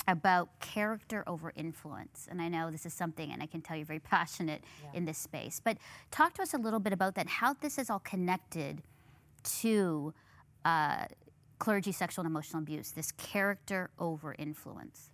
about 0.07 0.59
character 0.59 1.23
over 1.27 1.53
influence, 1.55 2.27
and 2.31 2.41
I 2.41 2.47
know 2.47 2.71
this 2.71 2.85
is 2.85 2.93
something, 2.93 3.31
and 3.31 3.43
I 3.43 3.45
can 3.45 3.61
tell 3.61 3.77
you're 3.77 3.85
very 3.85 3.99
passionate 4.17 4.63
yeah. 4.83 4.97
in 4.97 5.05
this 5.05 5.19
space. 5.19 5.61
But 5.63 5.77
talk 6.09 6.33
to 6.35 6.41
us 6.41 6.53
a 6.53 6.57
little 6.57 6.79
bit 6.79 6.93
about 6.93 7.13
that, 7.15 7.27
how 7.27 7.53
this 7.53 7.77
is 7.77 7.89
all 7.89 7.99
connected 7.99 8.81
to. 9.61 10.13
Uh, 10.65 11.05
clergy 11.59 11.91
sexual 11.91 12.23
and 12.23 12.31
emotional 12.31 12.61
abuse, 12.61 12.91
this 12.91 13.11
character 13.13 13.89
over 13.99 14.35
influence. 14.37 15.09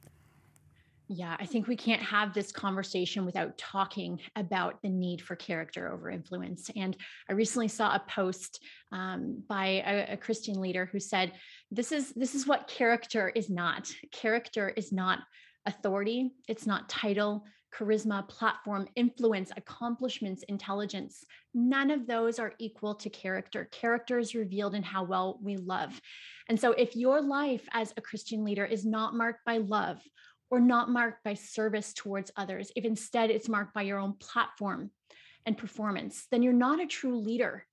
Yeah, 1.10 1.36
I 1.38 1.46
think 1.46 1.68
we 1.68 1.76
can't 1.76 2.02
have 2.02 2.34
this 2.34 2.52
conversation 2.52 3.26
without 3.26 3.58
talking 3.58 4.20
about 4.36 4.82
the 4.82 4.90
need 4.90 5.22
for 5.22 5.36
character 5.36 5.92
over 5.92 6.10
influence. 6.10 6.70
And 6.76 6.96
I 7.30 7.34
recently 7.34 7.68
saw 7.68 7.94
a 7.94 8.04
post 8.08 8.64
um, 8.92 9.44
by 9.50 9.84
a, 9.86 10.14
a 10.14 10.18
Christian 10.18 10.62
leader 10.62 10.86
who 10.86 11.00
said, 11.00 11.34
"This 11.72 11.92
is 11.92 12.14
this 12.14 12.36
is 12.36 12.48
what 12.48 12.68
character 12.68 13.30
is 13.30 13.50
not. 13.50 13.92
Character 14.12 14.70
is 14.70 14.92
not 14.92 15.20
authority. 15.66 16.32
It's 16.48 16.66
not 16.66 16.90
title." 16.90 17.46
charisma, 17.74 18.28
platform, 18.28 18.88
influence, 18.96 19.52
accomplishments, 19.58 20.44
intelligence. 20.44 21.26
None 21.54 21.90
of 21.92 22.06
those 22.06 22.40
are 22.40 22.54
equal 22.60 22.96
to 22.96 23.10
character. 23.10 23.68
Character 23.72 24.20
is 24.20 24.36
revealed 24.36 24.76
in 24.76 24.84
how 24.84 25.04
well 25.04 25.40
we 25.42 25.58
love. 25.58 26.00
And 26.50 26.60
so, 26.60 26.74
if 26.74 26.96
your 26.96 27.22
life 27.22 27.68
as 27.72 27.94
a 27.98 28.02
Christian 28.02 28.44
leader 28.44 28.66
is 28.66 28.86
not 28.86 29.16
marked 29.16 29.44
by 29.46 29.58
love 29.58 30.00
or 30.50 30.60
not 30.60 30.90
marked 30.90 31.24
by 31.24 31.34
service 31.34 31.94
towards 31.94 32.32
others, 32.36 32.72
if 32.76 32.86
instead 32.86 33.30
it's 33.30 33.50
marked 33.50 33.74
by 33.74 33.82
your 33.82 34.00
own 34.00 34.14
platform 34.20 34.92
and 35.46 35.58
performance, 35.58 36.28
then 36.32 36.44
you're 36.44 36.54
not 36.54 36.82
a 36.82 36.86
true 36.86 37.18
leader. 37.18 37.66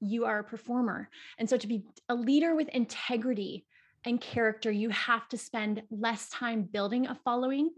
You 0.00 0.24
are 0.26 0.40
a 0.40 0.44
performer. 0.44 1.08
And 1.38 1.48
so 1.48 1.56
to 1.56 1.66
be 1.66 1.84
a 2.08 2.14
leader 2.14 2.54
with 2.54 2.68
integrity 2.68 3.66
and 4.04 4.20
character, 4.20 4.70
you 4.70 4.90
have 4.90 5.28
to 5.28 5.38
spend 5.38 5.82
less 5.90 6.28
time 6.28 6.62
building 6.62 7.06
a 7.06 7.18
following 7.24 7.70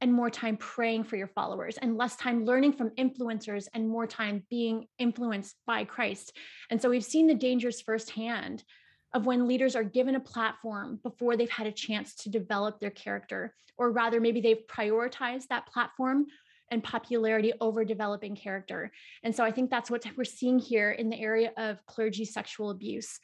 and 0.00 0.12
more 0.12 0.30
time 0.30 0.56
praying 0.56 1.04
for 1.04 1.16
your 1.16 1.28
followers 1.28 1.76
and 1.78 1.96
less 1.96 2.16
time 2.16 2.44
learning 2.44 2.72
from 2.72 2.90
influencers 2.90 3.66
and 3.74 3.88
more 3.88 4.06
time 4.06 4.44
being 4.48 4.86
influenced 4.98 5.56
by 5.66 5.84
Christ. 5.84 6.36
And 6.70 6.80
so 6.80 6.88
we've 6.88 7.04
seen 7.04 7.26
the 7.26 7.34
dangers 7.34 7.80
firsthand 7.80 8.62
of 9.14 9.26
when 9.26 9.48
leaders 9.48 9.74
are 9.74 9.84
given 9.84 10.14
a 10.14 10.20
platform 10.20 11.00
before 11.02 11.36
they've 11.36 11.50
had 11.50 11.66
a 11.66 11.72
chance 11.72 12.14
to 12.14 12.30
develop 12.30 12.78
their 12.78 12.90
character, 12.90 13.54
or 13.76 13.90
rather, 13.90 14.20
maybe 14.20 14.40
they've 14.40 14.66
prioritized 14.68 15.48
that 15.48 15.66
platform 15.66 16.26
and 16.70 16.84
popularity 16.84 17.52
over 17.60 17.84
developing 17.84 18.36
character. 18.36 18.92
And 19.22 19.34
so 19.34 19.44
I 19.44 19.50
think 19.50 19.70
that's 19.70 19.90
what 19.90 20.04
we're 20.16 20.24
seeing 20.24 20.58
here 20.58 20.90
in 20.90 21.08
the 21.08 21.18
area 21.18 21.52
of 21.56 21.84
clergy 21.86 22.24
sexual 22.24 22.70
abuse. 22.70 23.18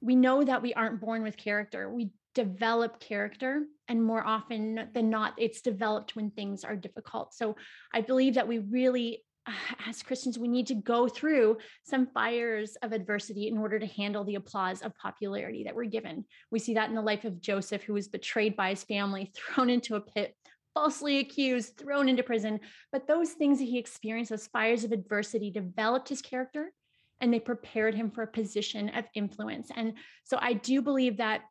We 0.00 0.16
know 0.16 0.42
that 0.42 0.62
we 0.62 0.74
aren't 0.74 1.00
born 1.00 1.22
with 1.22 1.36
character. 1.36 1.88
We 1.88 2.10
develop 2.34 2.98
character 2.98 3.64
and 3.88 4.02
more 4.02 4.26
often 4.26 4.88
than 4.94 5.10
not 5.10 5.34
it's 5.36 5.60
developed 5.60 6.16
when 6.16 6.30
things 6.30 6.64
are 6.64 6.76
difficult 6.76 7.34
so 7.34 7.54
i 7.92 8.00
believe 8.00 8.34
that 8.34 8.48
we 8.48 8.58
really 8.58 9.22
as 9.88 10.02
Christians, 10.02 10.38
we 10.38 10.48
need 10.48 10.66
to 10.68 10.74
go 10.74 11.08
through 11.08 11.58
some 11.84 12.06
fires 12.06 12.76
of 12.82 12.92
adversity 12.92 13.48
in 13.48 13.58
order 13.58 13.78
to 13.78 13.86
handle 13.86 14.24
the 14.24 14.36
applause 14.36 14.82
of 14.82 14.96
popularity 14.96 15.64
that 15.64 15.74
we're 15.74 15.84
given. 15.84 16.24
We 16.50 16.58
see 16.58 16.74
that 16.74 16.88
in 16.88 16.94
the 16.94 17.02
life 17.02 17.24
of 17.24 17.40
Joseph, 17.40 17.82
who 17.82 17.94
was 17.94 18.08
betrayed 18.08 18.56
by 18.56 18.70
his 18.70 18.84
family, 18.84 19.32
thrown 19.36 19.70
into 19.70 19.96
a 19.96 20.00
pit, 20.00 20.34
falsely 20.74 21.18
accused, 21.18 21.76
thrown 21.76 22.08
into 22.08 22.22
prison. 22.22 22.60
But 22.90 23.06
those 23.06 23.30
things 23.32 23.58
that 23.58 23.64
he 23.64 23.78
experienced, 23.78 24.30
those 24.30 24.46
fires 24.46 24.84
of 24.84 24.92
adversity, 24.92 25.50
developed 25.50 26.08
his 26.08 26.22
character 26.22 26.72
and 27.20 27.32
they 27.32 27.40
prepared 27.40 27.94
him 27.94 28.10
for 28.10 28.22
a 28.22 28.26
position 28.26 28.88
of 28.90 29.04
influence. 29.14 29.70
And 29.76 29.94
so 30.24 30.38
I 30.40 30.54
do 30.54 30.82
believe 30.82 31.18
that 31.18 31.42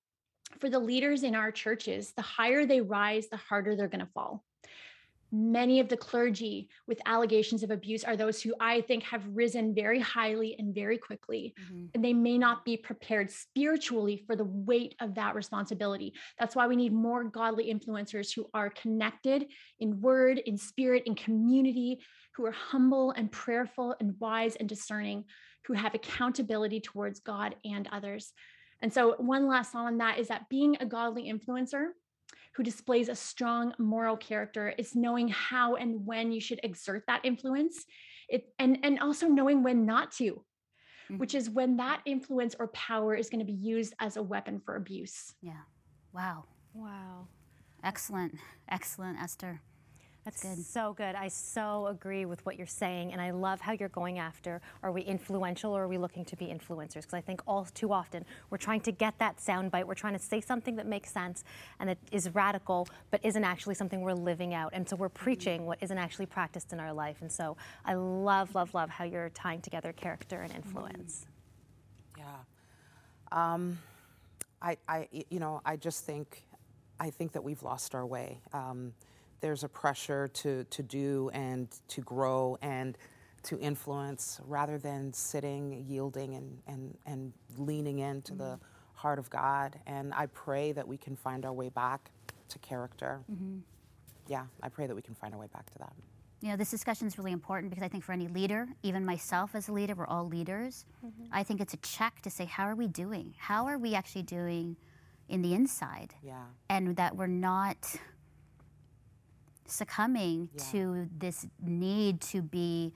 for 0.59 0.69
the 0.69 0.79
leaders 0.79 1.23
in 1.23 1.33
our 1.33 1.49
churches, 1.49 2.11
the 2.17 2.21
higher 2.21 2.65
they 2.65 2.81
rise, 2.81 3.29
the 3.29 3.37
harder 3.37 3.75
they're 3.75 3.87
going 3.87 4.05
to 4.05 4.11
fall 4.13 4.43
many 5.31 5.79
of 5.79 5.87
the 5.87 5.97
clergy 5.97 6.69
with 6.87 6.99
allegations 7.05 7.63
of 7.63 7.71
abuse 7.71 8.03
are 8.03 8.17
those 8.17 8.41
who 8.41 8.53
I 8.59 8.81
think 8.81 9.03
have 9.03 9.23
risen 9.33 9.73
very 9.73 9.99
highly 9.99 10.55
and 10.59 10.75
very 10.75 10.97
quickly. 10.97 11.53
Mm-hmm. 11.59 11.85
And 11.93 12.03
they 12.03 12.13
may 12.13 12.37
not 12.37 12.65
be 12.65 12.77
prepared 12.77 13.31
spiritually 13.31 14.23
for 14.27 14.35
the 14.35 14.43
weight 14.43 14.95
of 14.99 15.15
that 15.15 15.35
responsibility. 15.35 16.13
That's 16.39 16.55
why 16.55 16.67
we 16.67 16.75
need 16.75 16.93
more 16.93 17.23
godly 17.23 17.73
influencers 17.73 18.33
who 18.35 18.47
are 18.53 18.69
connected 18.69 19.47
in 19.79 20.01
word, 20.01 20.39
in 20.39 20.57
spirit, 20.57 21.03
in 21.05 21.15
community, 21.15 22.01
who 22.35 22.45
are 22.45 22.51
humble 22.51 23.11
and 23.11 23.31
prayerful 23.31 23.95
and 23.99 24.15
wise 24.19 24.55
and 24.55 24.67
discerning, 24.67 25.25
who 25.65 25.73
have 25.73 25.93
accountability 25.93 26.81
towards 26.81 27.19
God 27.19 27.55
and 27.63 27.87
others. 27.91 28.33
And 28.81 28.91
so, 28.91 29.15
one 29.17 29.47
last 29.47 29.71
thought 29.71 29.85
on 29.85 29.99
that 29.99 30.17
is 30.17 30.27
that 30.29 30.49
being 30.49 30.75
a 30.79 30.85
godly 30.85 31.31
influencer 31.31 31.89
who 32.55 32.63
displays 32.63 33.09
a 33.09 33.15
strong 33.15 33.73
moral 33.79 34.17
character. 34.17 34.73
Is 34.77 34.95
knowing 34.95 35.27
how 35.29 35.75
and 35.75 36.05
when 36.05 36.31
you 36.31 36.41
should 36.41 36.59
exert 36.63 37.03
that 37.07 37.21
influence. 37.23 37.85
It, 38.29 38.45
and, 38.59 38.79
and 38.83 38.99
also 38.99 39.27
knowing 39.27 39.61
when 39.61 39.85
not 39.85 40.11
to 40.13 40.43
mm-hmm. 41.11 41.19
which 41.19 41.35
is 41.35 41.49
when 41.49 41.77
that 41.77 42.01
influence 42.05 42.55
or 42.57 42.67
power 42.69 43.15
is 43.15 43.29
going 43.29 43.39
to 43.39 43.45
be 43.45 43.51
used 43.51 43.93
as 43.99 44.17
a 44.17 44.23
weapon 44.23 44.61
for 44.63 44.75
abuse. 44.75 45.33
Yeah. 45.41 45.61
Wow. 46.13 46.45
Wow. 46.73 47.27
Excellent. 47.83 48.35
Excellent 48.69 49.19
esther 49.19 49.61
that's 50.23 50.43
good. 50.43 50.63
so 50.63 50.93
good. 50.93 51.15
I 51.15 51.27
so 51.29 51.87
agree 51.87 52.25
with 52.25 52.45
what 52.45 52.55
you're 52.55 52.67
saying, 52.67 53.11
and 53.11 53.19
I 53.19 53.31
love 53.31 53.59
how 53.59 53.71
you're 53.71 53.89
going 53.89 54.19
after 54.19 54.61
are 54.83 54.91
we 54.91 55.01
influential 55.01 55.75
or 55.75 55.83
are 55.83 55.87
we 55.87 55.97
looking 55.97 56.25
to 56.25 56.35
be 56.35 56.45
influencers? 56.45 57.01
Because 57.01 57.13
I 57.13 57.21
think 57.21 57.41
all 57.47 57.65
too 57.73 57.91
often 57.91 58.25
we're 58.49 58.57
trying 58.57 58.81
to 58.81 58.91
get 58.91 59.17
that 59.19 59.37
soundbite, 59.37 59.85
we're 59.85 59.95
trying 59.95 60.13
to 60.13 60.19
say 60.19 60.39
something 60.39 60.75
that 60.75 60.85
makes 60.85 61.11
sense 61.11 61.43
and 61.79 61.89
that 61.89 61.97
is 62.11 62.29
radical, 62.35 62.87
but 63.09 63.19
isn't 63.23 63.43
actually 63.43 63.75
something 63.75 64.01
we're 64.01 64.13
living 64.13 64.53
out. 64.53 64.71
And 64.73 64.87
so 64.87 64.95
we're 64.95 65.09
mm-hmm. 65.09 65.23
preaching 65.23 65.65
what 65.65 65.79
isn't 65.81 65.97
actually 65.97 66.27
practiced 66.27 66.71
in 66.71 66.79
our 66.79 66.93
life. 66.93 67.17
And 67.21 67.31
so 67.31 67.57
I 67.83 67.95
love, 67.95 68.53
love, 68.53 68.73
love 68.73 68.89
how 68.91 69.05
you're 69.05 69.29
tying 69.29 69.61
together 69.61 69.91
character 69.91 70.41
and 70.41 70.53
influence. 70.53 71.25
Yeah. 72.17 72.25
Um, 73.31 73.79
I, 74.61 74.77
I, 74.87 75.07
you 75.29 75.39
know, 75.39 75.61
I 75.65 75.77
just 75.77 76.05
think, 76.05 76.43
I 76.99 77.09
think 77.09 77.31
that 77.31 77.43
we've 77.43 77.63
lost 77.63 77.95
our 77.95 78.05
way. 78.05 78.39
Um, 78.53 78.93
there's 79.41 79.63
a 79.63 79.69
pressure 79.69 80.29
to, 80.29 80.63
to 80.65 80.83
do 80.83 81.29
and 81.33 81.67
to 81.89 82.01
grow 82.01 82.57
and 82.61 82.97
to 83.43 83.59
influence 83.59 84.39
rather 84.45 84.77
than 84.77 85.11
sitting, 85.13 85.83
yielding, 85.87 86.35
and, 86.35 86.59
and, 86.67 86.97
and 87.05 87.33
leaning 87.57 87.99
into 87.99 88.33
mm-hmm. 88.33 88.43
the 88.43 88.59
heart 88.93 89.17
of 89.19 89.29
God. 89.29 89.79
And 89.87 90.13
I 90.13 90.27
pray 90.27 90.71
that 90.73 90.87
we 90.87 90.97
can 90.97 91.15
find 91.15 91.43
our 91.45 91.53
way 91.53 91.69
back 91.69 92.11
to 92.49 92.59
character. 92.59 93.21
Mm-hmm. 93.31 93.59
Yeah, 94.27 94.45
I 94.61 94.69
pray 94.69 94.85
that 94.87 94.95
we 94.95 95.01
can 95.01 95.15
find 95.15 95.33
our 95.33 95.39
way 95.39 95.47
back 95.51 95.69
to 95.71 95.79
that. 95.79 95.93
You 96.41 96.49
know, 96.49 96.55
this 96.55 96.71
discussion 96.71 97.07
is 97.07 97.17
really 97.17 97.31
important 97.31 97.69
because 97.71 97.83
I 97.83 97.87
think 97.87 98.03
for 98.03 98.13
any 98.13 98.27
leader, 98.27 98.67
even 98.83 99.05
myself 99.05 99.53
as 99.53 99.69
a 99.69 99.73
leader, 99.73 99.95
we're 99.95 100.07
all 100.07 100.27
leaders. 100.27 100.85
Mm-hmm. 101.05 101.25
I 101.31 101.43
think 101.43 101.61
it's 101.61 101.73
a 101.73 101.77
check 101.77 102.21
to 102.21 102.29
say, 102.29 102.45
how 102.45 102.65
are 102.65 102.75
we 102.75 102.87
doing? 102.87 103.33
How 103.37 103.67
are 103.67 103.77
we 103.77 103.93
actually 103.95 104.23
doing 104.23 104.75
in 105.29 105.41
the 105.41 105.53
inside? 105.53 106.15
Yeah. 106.23 106.43
And 106.69 106.95
that 106.95 107.15
we're 107.15 107.27
not 107.27 107.95
succumbing 109.71 110.49
yeah. 110.53 110.63
to 110.71 111.09
this 111.17 111.47
need 111.63 112.21
to 112.21 112.41
be 112.41 112.93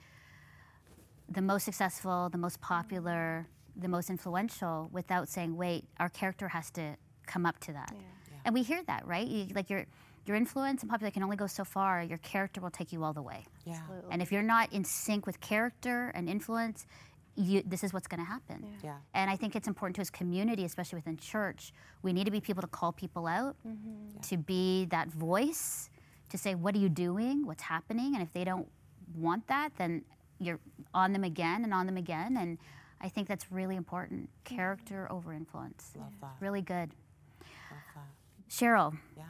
the 1.28 1.42
most 1.42 1.64
successful, 1.64 2.28
the 2.30 2.38
most 2.38 2.60
popular, 2.60 3.46
the 3.76 3.88
most 3.88 4.10
influential 4.10 4.88
without 4.92 5.28
saying, 5.28 5.56
wait, 5.56 5.84
our 5.98 6.08
character 6.08 6.48
has 6.48 6.70
to 6.70 6.96
come 7.26 7.44
up 7.46 7.58
to 7.60 7.72
that. 7.72 7.90
Yeah. 7.92 8.00
Yeah. 8.00 8.38
And 8.44 8.54
we 8.54 8.62
hear 8.62 8.82
that, 8.86 9.06
right? 9.06 9.26
You, 9.26 9.46
like 9.54 9.70
your 9.70 9.86
your 10.26 10.36
influence 10.36 10.82
and 10.82 10.90
popularity 10.90 11.14
can 11.14 11.22
only 11.22 11.36
go 11.36 11.46
so 11.46 11.64
far. 11.64 12.02
Your 12.02 12.18
character 12.18 12.60
will 12.60 12.70
take 12.70 12.92
you 12.92 13.04
all 13.04 13.12
the 13.12 13.22
way. 13.22 13.46
Yeah. 13.64 13.74
Absolutely. 13.74 14.10
And 14.10 14.22
if 14.22 14.32
you're 14.32 14.42
not 14.42 14.72
in 14.72 14.82
sync 14.84 15.24
with 15.24 15.40
character 15.40 16.10
and 16.14 16.28
influence, 16.28 16.86
you, 17.36 17.62
this 17.64 17.84
is 17.84 17.92
what's 17.92 18.08
going 18.08 18.20
to 18.20 18.26
happen. 18.26 18.64
Yeah. 18.64 18.90
yeah. 18.90 18.96
And 19.14 19.30
I 19.30 19.36
think 19.36 19.54
it's 19.54 19.68
important 19.68 19.94
to 19.96 20.00
as 20.00 20.10
community, 20.10 20.64
especially 20.64 20.96
within 20.96 21.16
church, 21.16 21.72
we 22.02 22.12
need 22.12 22.24
to 22.24 22.30
be 22.30 22.40
people 22.40 22.62
to 22.62 22.66
call 22.66 22.92
people 22.92 23.26
out, 23.26 23.54
mm-hmm. 23.66 24.14
yeah. 24.14 24.20
to 24.22 24.36
be 24.36 24.86
that 24.86 25.08
voice, 25.08 25.90
to 26.28 26.38
say, 26.38 26.54
what 26.54 26.74
are 26.74 26.78
you 26.78 26.88
doing? 26.88 27.46
What's 27.46 27.62
happening? 27.62 28.14
And 28.14 28.22
if 28.22 28.32
they 28.32 28.44
don't 28.44 28.68
want 29.14 29.46
that, 29.48 29.72
then 29.76 30.04
you're 30.38 30.60
on 30.92 31.12
them 31.12 31.24
again 31.24 31.64
and 31.64 31.72
on 31.72 31.86
them 31.86 31.96
again. 31.96 32.36
And 32.36 32.58
I 33.00 33.08
think 33.08 33.28
that's 33.28 33.50
really 33.50 33.76
important. 33.76 34.30
Character 34.44 35.10
over 35.10 35.32
influence. 35.32 35.92
Love 35.96 36.12
that. 36.20 36.36
Really 36.40 36.62
good. 36.62 36.90
Love 37.40 37.80
that. 37.94 38.50
Cheryl. 38.50 38.96
Yeah. 39.16 39.24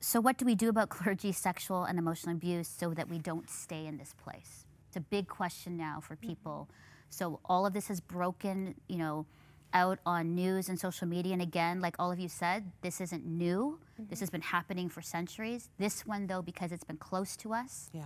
So, 0.00 0.20
what 0.20 0.36
do 0.36 0.44
we 0.44 0.56
do 0.56 0.68
about 0.68 0.88
clergy 0.88 1.30
sexual 1.30 1.84
and 1.84 1.98
emotional 1.98 2.34
abuse 2.34 2.68
so 2.68 2.92
that 2.94 3.08
we 3.08 3.18
don't 3.18 3.48
stay 3.48 3.86
in 3.86 3.98
this 3.98 4.14
place? 4.22 4.66
It's 4.88 4.96
a 4.96 5.00
big 5.00 5.28
question 5.28 5.76
now 5.76 6.00
for 6.00 6.16
mm-hmm. 6.16 6.26
people. 6.26 6.68
Mm-hmm. 6.68 7.06
So, 7.10 7.40
all 7.44 7.66
of 7.66 7.72
this 7.72 7.88
has 7.88 8.00
broken, 8.00 8.74
you 8.88 8.98
know, 8.98 9.26
out 9.74 9.98
on 10.04 10.34
news 10.34 10.68
and 10.68 10.78
social 10.78 11.06
media. 11.06 11.32
And 11.32 11.42
again, 11.42 11.80
like 11.80 11.96
all 11.98 12.12
of 12.12 12.18
you 12.18 12.28
said, 12.28 12.70
this 12.82 13.00
isn't 13.00 13.24
new. 13.24 13.78
Mm-hmm. 13.94 14.10
This 14.10 14.20
has 14.20 14.30
been 14.30 14.42
happening 14.42 14.88
for 14.88 15.02
centuries. 15.02 15.70
This 15.78 16.06
one, 16.06 16.26
though, 16.26 16.42
because 16.42 16.72
it's 16.72 16.84
been 16.84 16.96
close 16.96 17.36
to 17.38 17.52
us. 17.52 17.90
Yeah. 17.92 18.02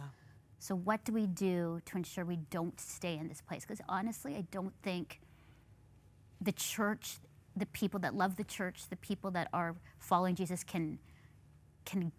So, 0.58 0.74
what 0.74 1.04
do 1.04 1.12
we 1.12 1.26
do 1.26 1.80
to 1.84 1.96
ensure 1.96 2.24
we 2.24 2.36
don't 2.36 2.80
stay 2.80 3.18
in 3.18 3.28
this 3.28 3.40
place? 3.40 3.62
Because 3.62 3.80
honestly, 3.88 4.34
I 4.36 4.44
don't 4.50 4.72
think 4.82 5.20
the 6.40 6.52
church, 6.52 7.18
the 7.56 7.66
people 7.66 8.00
that 8.00 8.14
love 8.14 8.36
the 8.36 8.44
church, 8.44 8.88
the 8.88 8.96
people 8.96 9.30
that 9.32 9.48
are 9.52 9.76
following 9.98 10.34
Jesus 10.34 10.64
can 10.64 10.98
can 11.84 12.10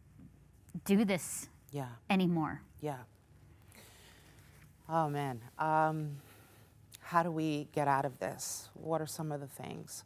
do 0.86 1.04
this 1.04 1.50
yeah. 1.72 1.88
anymore. 2.10 2.62
Yeah. 2.82 2.98
Oh 4.88 5.10
man. 5.10 5.42
Um, 5.60 6.18
how 7.08 7.24
do 7.24 7.32
we 7.32 7.68
get 7.74 7.88
out 7.88 8.06
of 8.06 8.20
this? 8.20 8.70
What 8.74 9.02
are 9.02 9.08
some 9.08 9.32
of 9.32 9.40
the 9.40 9.48
things? 9.48 10.04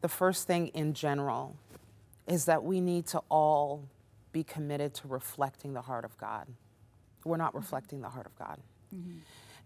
The 0.00 0.08
first 0.08 0.46
thing 0.46 0.68
in 0.68 0.94
general 0.94 1.56
is 2.26 2.44
that 2.44 2.62
we 2.62 2.80
need 2.80 3.06
to 3.08 3.22
all 3.28 3.88
be 4.32 4.44
committed 4.44 4.94
to 4.94 5.08
reflecting 5.08 5.72
the 5.72 5.82
heart 5.82 6.04
of 6.04 6.16
God 6.18 6.46
we're 7.26 7.36
not 7.36 7.54
reflecting 7.54 8.00
the 8.00 8.08
heart 8.08 8.26
of 8.26 8.36
God. 8.38 8.58
Mm-hmm. 8.94 9.18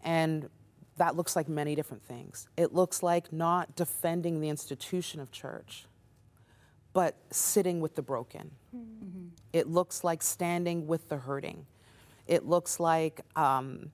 And 0.02 0.48
that 0.96 1.14
looks 1.14 1.36
like 1.36 1.48
many 1.48 1.74
different 1.74 2.02
things. 2.02 2.48
It 2.56 2.74
looks 2.74 3.02
like 3.02 3.32
not 3.32 3.76
defending 3.76 4.40
the 4.40 4.48
institution 4.48 5.20
of 5.20 5.30
church, 5.30 5.86
but 6.92 7.16
sitting 7.30 7.80
with 7.80 7.94
the 7.94 8.02
broken. 8.02 8.50
Mm-hmm. 8.74 9.28
It 9.52 9.68
looks 9.68 10.02
like 10.02 10.22
standing 10.22 10.86
with 10.86 11.08
the 11.08 11.18
hurting. 11.18 11.66
It 12.26 12.46
looks 12.46 12.80
like 12.80 13.20
um, 13.36 13.90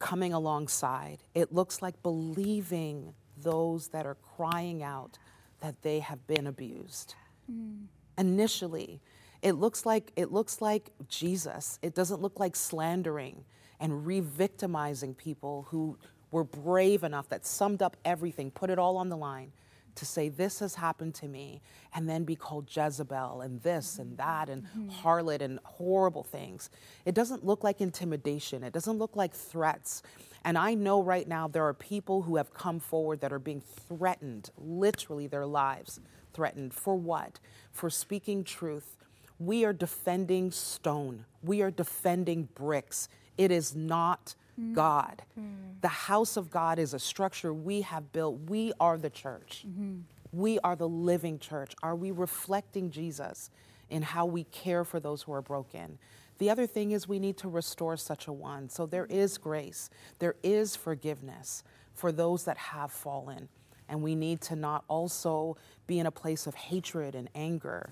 coming 0.00 0.32
alongside. 0.32 1.18
It 1.34 1.52
looks 1.52 1.80
like 1.80 2.02
believing 2.02 3.14
those 3.40 3.88
that 3.88 4.06
are 4.06 4.16
crying 4.36 4.82
out 4.82 5.18
that 5.60 5.82
they 5.82 6.00
have 6.00 6.26
been 6.26 6.48
abused. 6.48 7.14
Mm. 7.50 7.84
Initially, 8.18 9.00
it 9.42 9.52
looks 9.52 9.86
like 9.86 10.12
it 10.16 10.32
looks 10.32 10.60
like 10.60 10.90
Jesus. 11.08 11.78
It 11.82 11.94
doesn't 11.94 12.20
look 12.20 12.40
like 12.40 12.56
slandering 12.56 13.44
and 13.78 14.04
re-victimizing 14.04 15.14
people 15.14 15.66
who 15.70 15.96
were 16.30 16.44
brave 16.44 17.04
enough 17.04 17.28
that 17.28 17.46
summed 17.46 17.80
up 17.82 17.96
everything, 18.04 18.50
put 18.50 18.70
it 18.70 18.78
all 18.78 18.96
on 18.96 19.08
the 19.08 19.16
line 19.16 19.52
to 20.00 20.06
say 20.06 20.28
this 20.28 20.58
has 20.58 20.74
happened 20.74 21.14
to 21.14 21.28
me 21.28 21.60
and 21.94 22.08
then 22.08 22.24
be 22.24 22.34
called 22.34 22.68
Jezebel 22.74 23.40
and 23.42 23.62
this 23.62 23.98
and 23.98 24.16
that 24.18 24.48
and 24.48 24.64
mm-hmm. 24.64 24.88
harlot 25.06 25.40
and 25.40 25.60
horrible 25.62 26.24
things. 26.24 26.70
It 27.04 27.14
doesn't 27.14 27.44
look 27.44 27.62
like 27.62 27.80
intimidation. 27.80 28.64
It 28.64 28.72
doesn't 28.72 28.98
look 28.98 29.14
like 29.14 29.34
threats. 29.34 30.02
And 30.44 30.58
I 30.58 30.74
know 30.74 31.02
right 31.02 31.28
now 31.28 31.48
there 31.48 31.66
are 31.66 31.74
people 31.74 32.22
who 32.22 32.36
have 32.36 32.52
come 32.54 32.80
forward 32.80 33.20
that 33.20 33.32
are 33.32 33.38
being 33.38 33.60
threatened, 33.60 34.50
literally 34.58 35.26
their 35.26 35.46
lives 35.46 36.00
threatened. 36.32 36.74
For 36.74 36.96
what? 36.96 37.38
For 37.70 37.90
speaking 37.90 38.42
truth 38.42 38.96
we 39.38 39.64
are 39.64 39.72
defending 39.72 40.50
stone, 40.50 41.24
we 41.42 41.62
are 41.62 41.70
defending 41.70 42.48
bricks. 42.54 43.08
It 43.38 43.50
is 43.50 43.74
not 43.74 44.34
mm. 44.60 44.74
God. 44.74 45.22
Mm. 45.38 45.80
The 45.80 45.88
house 45.88 46.36
of 46.36 46.50
God 46.50 46.78
is 46.78 46.94
a 46.94 46.98
structure 46.98 47.52
we 47.52 47.82
have 47.82 48.12
built. 48.12 48.38
We 48.48 48.72
are 48.80 48.98
the 48.98 49.10
church. 49.10 49.64
Mm-hmm. 49.66 50.00
We 50.32 50.58
are 50.60 50.76
the 50.76 50.88
living 50.88 51.38
church. 51.38 51.74
Are 51.82 51.96
we 51.96 52.10
reflecting 52.10 52.90
Jesus 52.90 53.50
in 53.88 54.02
how 54.02 54.26
we 54.26 54.44
care 54.44 54.84
for 54.84 55.00
those 55.00 55.22
who 55.22 55.32
are 55.32 55.42
broken? 55.42 55.98
The 56.38 56.50
other 56.50 56.66
thing 56.66 56.92
is 56.92 57.08
we 57.08 57.18
need 57.18 57.36
to 57.38 57.48
restore 57.48 57.96
such 57.96 58.26
a 58.26 58.32
one. 58.32 58.68
So 58.68 58.86
there 58.86 59.06
is 59.06 59.38
grace, 59.38 59.90
there 60.18 60.36
is 60.42 60.76
forgiveness 60.76 61.64
for 61.94 62.12
those 62.12 62.44
that 62.44 62.56
have 62.56 62.92
fallen. 62.92 63.48
And 63.88 64.02
we 64.02 64.14
need 64.14 64.40
to 64.42 64.56
not 64.56 64.84
also 64.86 65.56
be 65.88 65.98
in 65.98 66.06
a 66.06 66.12
place 66.12 66.46
of 66.46 66.54
hatred 66.54 67.16
and 67.16 67.28
anger 67.34 67.90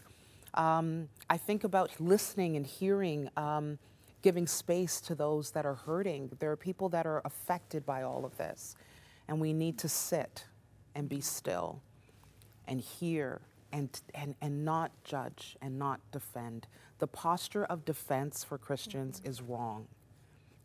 um, 0.54 1.08
I 1.30 1.36
think 1.36 1.64
about 1.64 2.00
listening 2.00 2.56
and 2.56 2.66
hearing, 2.66 3.30
um, 3.36 3.78
giving 4.22 4.46
space 4.46 5.00
to 5.02 5.14
those 5.14 5.52
that 5.52 5.64
are 5.64 5.74
hurting. 5.74 6.30
There 6.38 6.50
are 6.50 6.56
people 6.56 6.88
that 6.90 7.06
are 7.06 7.22
affected 7.24 7.86
by 7.86 8.02
all 8.02 8.24
of 8.24 8.36
this, 8.36 8.76
and 9.28 9.40
we 9.40 9.52
need 9.52 9.78
to 9.78 9.88
sit 9.88 10.44
and 10.94 11.08
be 11.08 11.20
still 11.20 11.80
and 12.66 12.80
hear 12.80 13.40
and, 13.72 14.00
and, 14.14 14.34
and 14.40 14.64
not 14.64 14.92
judge 15.04 15.56
and 15.60 15.78
not 15.78 16.00
defend. 16.10 16.66
The 16.98 17.06
posture 17.06 17.64
of 17.64 17.84
defense 17.84 18.42
for 18.44 18.58
Christians 18.58 19.20
mm-hmm. 19.20 19.30
is 19.30 19.42
wrong. 19.42 19.86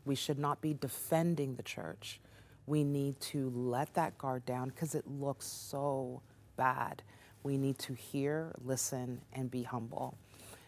We 0.06 0.16
should 0.16 0.40
not 0.40 0.62
be 0.62 0.74
defending 0.74 1.56
the 1.56 1.64
church. 1.64 2.20
We 2.66 2.84
need 2.84 3.20
to 3.22 3.52
let 3.56 3.94
that 3.94 4.18
guard 4.18 4.46
down 4.46 4.70
because 4.70 4.96
it 4.96 5.06
looks 5.08 5.46
so 5.46 6.22
bad. 6.56 7.04
We 7.44 7.58
need 7.58 7.78
to 7.80 7.94
hear, 7.94 8.54
listen, 8.64 9.22
and 9.34 9.52
be 9.52 9.64
humble. 9.64 10.18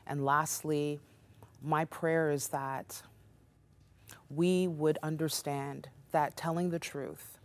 And 0.07 0.23
lastly, 0.25 0.99
my 1.65 1.85
prayer 1.85 2.31
is 2.31 2.49
that 2.49 3.01
we 4.29 4.67
would 4.67 4.97
understand 5.03 5.89
that 6.11 6.37
telling 6.37 6.69
the 6.69 6.79
truth, 6.79 7.39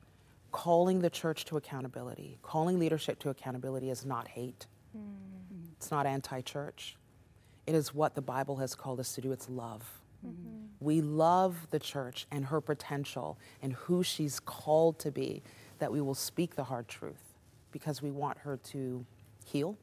calling 0.53 1.01
the 1.01 1.11
church 1.11 1.45
to 1.47 1.57
accountability, 1.57 2.39
calling 2.43 2.79
leadership 2.79 3.19
to 3.21 3.31
accountability 3.31 3.91
is 3.91 4.05
not 4.05 4.29
hate. 4.29 4.67
Mm-hmm. 4.97 5.73
It's 5.77 5.91
not 5.91 6.07
anti 6.07 6.41
church. 6.43 6.97
It 7.67 7.75
is 7.75 7.95
what 7.95 8.15
the 8.15 8.23
Bible 8.23 8.57
has 8.57 8.75
called 8.75 9.01
us 9.01 9.15
to 9.15 9.21
do 9.21 9.33
it's 9.33 9.49
love. 9.49 10.01
Mm-hmm. 10.27 10.67
We 10.81 11.01
love 11.01 11.69
the 11.71 11.79
church 11.79 12.27
and 12.31 12.47
her 12.47 12.61
potential 12.61 13.39
and 13.63 13.73
who 13.73 14.03
she's 14.03 14.41
called 14.41 14.99
to 15.01 15.11
be, 15.11 15.43
that 15.79 15.93
we 15.93 16.01
will 16.01 16.15
speak 16.15 16.57
the 16.57 16.65
hard 16.65 16.89
truth 16.89 17.35
because 17.73 18.03
we 18.03 18.11
want 18.11 18.39
her 18.39 18.57
to 18.57 19.05
heal 19.45 19.79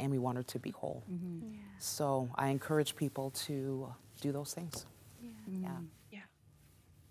and 0.00 0.10
we 0.10 0.18
want 0.18 0.36
her 0.36 0.42
to 0.42 0.58
be 0.58 0.70
whole. 0.70 1.04
Mm-hmm. 1.10 1.54
Yeah. 1.54 1.60
So 1.78 2.28
I 2.34 2.48
encourage 2.48 2.96
people 2.96 3.30
to 3.46 3.92
do 4.20 4.32
those 4.32 4.52
things. 4.54 4.86
Yeah. 5.20 5.30
Yeah. 5.48 5.68
Yeah. 6.10 6.20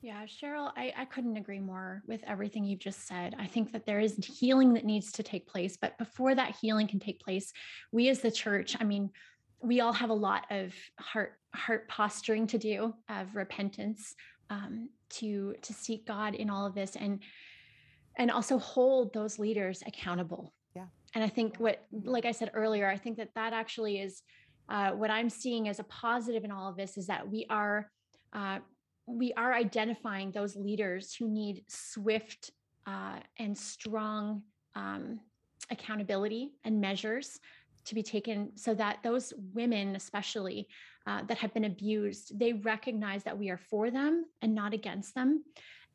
Yeah, 0.01 0.25
Cheryl, 0.25 0.71
I, 0.77 0.93
I 0.97 1.05
couldn't 1.05 1.35
agree 1.35 1.59
more 1.59 2.01
with 2.07 2.21
everything 2.25 2.63
you've 2.63 2.79
just 2.79 3.05
said. 3.05 3.35
I 3.37 3.47
think 3.47 3.73
that 3.73 3.85
there 3.85 3.99
is 3.99 4.15
healing 4.15 4.73
that 4.75 4.85
needs 4.85 5.11
to 5.13 5.23
take 5.23 5.45
place. 5.45 5.75
But 5.75 5.97
before 5.97 6.33
that 6.35 6.55
healing 6.61 6.87
can 6.87 6.99
take 6.99 7.19
place, 7.19 7.51
we 7.91 8.07
as 8.07 8.21
the 8.21 8.31
church, 8.31 8.77
I 8.79 8.85
mean, 8.85 9.09
we 9.61 9.81
all 9.81 9.91
have 9.91 10.09
a 10.09 10.13
lot 10.13 10.45
of 10.49 10.73
heart 10.99 11.33
heart 11.53 11.87
posturing 11.89 12.47
to 12.47 12.57
do 12.57 12.93
of 13.09 13.35
repentance 13.35 14.15
um, 14.49 14.89
to 15.09 15.55
to 15.61 15.73
seek 15.73 16.05
God 16.05 16.35
in 16.35 16.49
all 16.49 16.65
of 16.65 16.75
this 16.75 16.95
and 16.95 17.19
and 18.17 18.31
also 18.31 18.57
hold 18.57 19.13
those 19.13 19.39
leaders 19.39 19.83
accountable 19.85 20.53
and 21.15 21.23
i 21.23 21.27
think 21.27 21.57
what 21.57 21.85
like 22.03 22.25
i 22.25 22.31
said 22.31 22.51
earlier 22.53 22.87
i 22.87 22.97
think 22.97 23.17
that 23.17 23.29
that 23.35 23.53
actually 23.53 23.99
is 23.99 24.21
uh, 24.69 24.91
what 24.91 25.09
i'm 25.09 25.29
seeing 25.29 25.67
as 25.67 25.79
a 25.79 25.83
positive 25.85 26.43
in 26.43 26.51
all 26.51 26.69
of 26.69 26.77
this 26.77 26.97
is 26.97 27.07
that 27.07 27.27
we 27.27 27.45
are 27.49 27.89
uh, 28.33 28.59
we 29.07 29.33
are 29.33 29.53
identifying 29.53 30.31
those 30.31 30.55
leaders 30.55 31.15
who 31.15 31.27
need 31.27 31.63
swift 31.67 32.51
uh, 32.85 33.19
and 33.37 33.57
strong 33.57 34.43
um, 34.75 35.19
accountability 35.71 36.51
and 36.63 36.79
measures 36.79 37.39
to 37.85 37.95
be 37.95 38.03
taken 38.03 38.51
so 38.55 38.73
that 38.75 38.99
those 39.03 39.33
women, 39.53 39.95
especially 39.95 40.67
uh, 41.07 41.23
that 41.23 41.37
have 41.37 41.53
been 41.53 41.65
abused, 41.65 42.37
they 42.37 42.53
recognize 42.53 43.23
that 43.23 43.37
we 43.37 43.49
are 43.49 43.57
for 43.57 43.89
them 43.89 44.25
and 44.41 44.53
not 44.53 44.73
against 44.73 45.15
them 45.15 45.43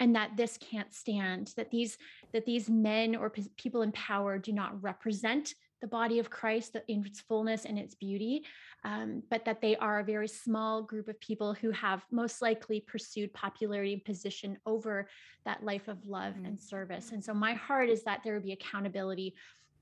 and 0.01 0.15
that 0.17 0.37
this 0.37 0.59
can't 0.59 0.93
stand 0.93 1.53
that 1.57 1.71
these 1.71 1.99
that 2.33 2.47
these 2.47 2.69
men 2.69 3.15
or 3.15 3.31
p- 3.31 3.51
people 3.57 3.83
in 3.83 3.93
power 3.93 4.39
do 4.39 4.53
not 4.53 4.81
represent 4.83 5.55
the 5.81 5.87
body 5.87 6.19
of 6.19 6.31
christ 6.31 6.77
in 6.89 7.05
its 7.05 7.21
fullness 7.21 7.65
and 7.65 7.79
its 7.79 7.95
beauty 7.95 8.45
um, 8.85 9.23
but 9.31 9.45
that 9.45 9.61
they 9.61 9.77
are 9.77 10.01
a 10.01 10.05
very 10.05 10.29
small 10.29 10.83
group 10.83 11.09
of 11.09 11.19
people 11.21 11.55
who 11.55 11.71
have 11.71 12.05
most 12.11 12.43
likely 12.43 12.81
pursued 12.81 13.33
popularity 13.33 13.93
and 13.93 14.05
position 14.05 14.59
over 14.67 15.09
that 15.45 15.65
life 15.65 15.89
of 15.89 16.05
love 16.07 16.35
mm-hmm. 16.35 16.47
and 16.47 16.61
service 16.61 17.13
and 17.13 17.23
so 17.23 17.33
my 17.33 17.55
heart 17.55 17.89
is 17.89 18.03
that 18.03 18.21
there 18.25 18.35
would 18.35 18.45
be 18.45 18.53
accountability 18.53 19.35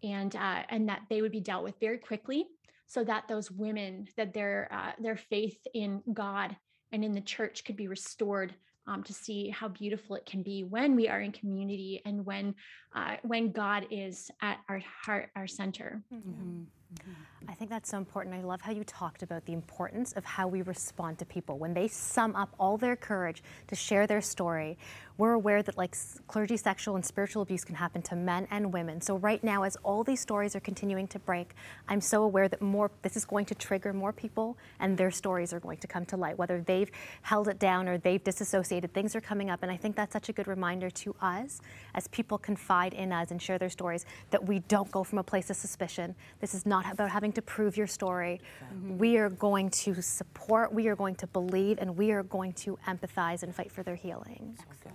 and 0.02 0.34
uh, 0.36 0.62
and 0.68 0.88
that 0.88 1.02
they 1.08 1.22
would 1.22 1.32
be 1.32 1.40
dealt 1.40 1.64
with 1.64 1.78
very 1.80 1.98
quickly 1.98 2.46
so 2.92 3.02
that 3.02 3.24
those 3.26 3.50
women 3.50 4.06
that 4.18 4.34
their 4.34 4.68
uh, 4.70 4.92
their 5.00 5.16
faith 5.16 5.58
in 5.72 6.02
god 6.12 6.54
and 6.92 7.04
in 7.04 7.12
the 7.12 7.20
church 7.20 7.64
could 7.64 7.76
be 7.76 7.88
restored 7.88 8.54
um, 8.86 9.02
to 9.04 9.12
see 9.12 9.48
how 9.48 9.68
beautiful 9.68 10.16
it 10.16 10.26
can 10.26 10.42
be 10.42 10.64
when 10.64 10.96
we 10.96 11.08
are 11.08 11.20
in 11.20 11.32
community 11.32 12.02
and 12.04 12.26
when 12.26 12.54
uh, 12.94 13.16
when 13.22 13.52
God 13.52 13.86
is 13.90 14.30
at 14.42 14.58
our 14.68 14.82
heart, 15.04 15.30
our 15.36 15.46
center. 15.46 16.02
Mm-hmm. 16.12 16.30
Mm-hmm. 16.30 17.50
I 17.50 17.54
think 17.54 17.70
that's 17.70 17.90
so 17.90 17.96
important. 17.96 18.34
I 18.34 18.42
love 18.42 18.60
how 18.60 18.72
you 18.72 18.84
talked 18.84 19.22
about 19.22 19.46
the 19.46 19.54
importance 19.54 20.12
of 20.12 20.24
how 20.24 20.46
we 20.46 20.62
respond 20.62 21.18
to 21.20 21.24
people 21.24 21.58
when 21.58 21.72
they 21.72 21.88
sum 21.88 22.36
up 22.36 22.54
all 22.58 22.76
their 22.76 22.96
courage 22.96 23.42
to 23.68 23.74
share 23.74 24.06
their 24.06 24.20
story. 24.20 24.76
We're 25.18 25.32
aware 25.32 25.62
that 25.62 25.76
like 25.76 25.96
clergy 26.26 26.56
sexual 26.56 26.96
and 26.96 27.04
spiritual 27.04 27.42
abuse 27.42 27.64
can 27.64 27.74
happen 27.74 28.02
to 28.02 28.16
men 28.16 28.46
and 28.50 28.72
women. 28.72 29.00
So 29.00 29.16
right 29.16 29.42
now 29.42 29.62
as 29.62 29.76
all 29.82 30.04
these 30.04 30.20
stories 30.20 30.56
are 30.56 30.60
continuing 30.60 31.06
to 31.08 31.18
break, 31.18 31.54
I'm 31.88 32.00
so 32.00 32.22
aware 32.22 32.48
that 32.48 32.62
more 32.62 32.90
this 33.02 33.16
is 33.16 33.24
going 33.24 33.46
to 33.46 33.54
trigger 33.54 33.92
more 33.92 34.12
people 34.12 34.56
and 34.80 34.96
their 34.96 35.10
stories 35.10 35.52
are 35.52 35.60
going 35.60 35.78
to 35.78 35.86
come 35.86 36.04
to 36.06 36.16
light 36.16 36.38
whether 36.38 36.60
they've 36.60 36.90
held 37.22 37.48
it 37.48 37.58
down 37.58 37.88
or 37.88 37.98
they've 37.98 38.22
disassociated 38.22 38.92
things 38.92 39.14
are 39.14 39.20
coming 39.20 39.50
up 39.50 39.62
and 39.62 39.70
I 39.70 39.76
think 39.76 39.96
that's 39.96 40.12
such 40.12 40.28
a 40.28 40.32
good 40.32 40.48
reminder 40.48 40.90
to 40.90 41.14
us 41.20 41.60
as 41.94 42.08
people 42.08 42.38
confide 42.38 42.94
in 42.94 43.12
us 43.12 43.30
and 43.30 43.40
share 43.40 43.58
their 43.58 43.70
stories 43.70 44.06
that 44.30 44.44
we 44.44 44.60
don't 44.60 44.90
go 44.90 45.04
from 45.04 45.18
a 45.18 45.22
place 45.22 45.50
of 45.50 45.56
suspicion. 45.56 46.14
This 46.40 46.54
is 46.54 46.66
not 46.66 46.90
about 46.90 47.10
having 47.10 47.32
to 47.32 47.42
prove 47.42 47.76
your 47.76 47.86
story. 47.86 48.40
Mm-hmm. 48.64 48.98
We 48.98 49.16
are 49.18 49.30
going 49.30 49.70
to 49.70 50.00
support, 50.00 50.72
we 50.72 50.88
are 50.88 50.96
going 50.96 51.14
to 51.16 51.26
believe, 51.26 51.78
and 51.78 51.96
we 51.96 52.12
are 52.12 52.22
going 52.22 52.52
to 52.54 52.78
empathize 52.86 53.42
and 53.42 53.54
fight 53.54 53.70
for 53.70 53.82
their 53.82 53.94
healing. 53.94 54.56
So 54.58 54.90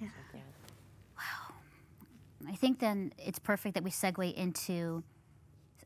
yeah. 0.00 0.08
So 0.08 0.38
wow. 1.16 1.54
I 2.48 2.54
think 2.54 2.78
then 2.78 3.12
it's 3.18 3.38
perfect 3.38 3.74
that 3.74 3.84
we 3.84 3.90
segue 3.90 4.34
into 4.34 5.02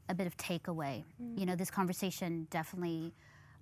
a 0.09 0.15
bit 0.15 0.27
of 0.27 0.37
takeaway. 0.37 1.05
Mm-hmm. 1.23 1.39
You 1.39 1.47
know, 1.47 1.57
this 1.57 1.71
conversation 1.71 2.47
definitely, 2.51 3.13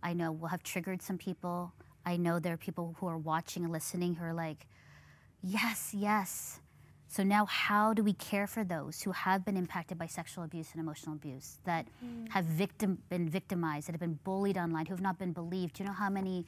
I 0.02 0.12
know, 0.12 0.32
will 0.32 0.48
have 0.48 0.62
triggered 0.62 1.02
some 1.02 1.18
people. 1.18 1.72
I 2.04 2.16
know 2.16 2.38
there 2.38 2.54
are 2.54 2.58
people 2.58 2.96
who 2.98 3.06
are 3.06 3.18
watching 3.18 3.64
and 3.64 3.72
listening 3.72 4.14
who 4.14 4.24
are 4.24 4.34
like, 4.34 4.66
yes, 5.42 5.94
yes 5.96 6.60
so 7.10 7.24
now, 7.24 7.44
how 7.46 7.92
do 7.92 8.04
we 8.04 8.12
care 8.12 8.46
for 8.46 8.62
those 8.62 9.02
who 9.02 9.10
have 9.10 9.44
been 9.44 9.56
impacted 9.56 9.98
by 9.98 10.06
sexual 10.06 10.44
abuse 10.44 10.68
and 10.72 10.80
emotional 10.80 11.16
abuse, 11.16 11.58
that 11.64 11.86
mm. 12.04 12.28
have 12.30 12.44
victim, 12.44 12.98
been 13.08 13.28
victimized, 13.28 13.88
that 13.88 13.92
have 13.92 14.00
been 14.00 14.20
bullied 14.22 14.56
online, 14.56 14.86
who 14.86 14.94
have 14.94 15.02
not 15.02 15.18
been 15.18 15.32
believed? 15.32 15.74
Do 15.74 15.82
you 15.82 15.88
know 15.88 15.94
how 15.94 16.08
many 16.08 16.46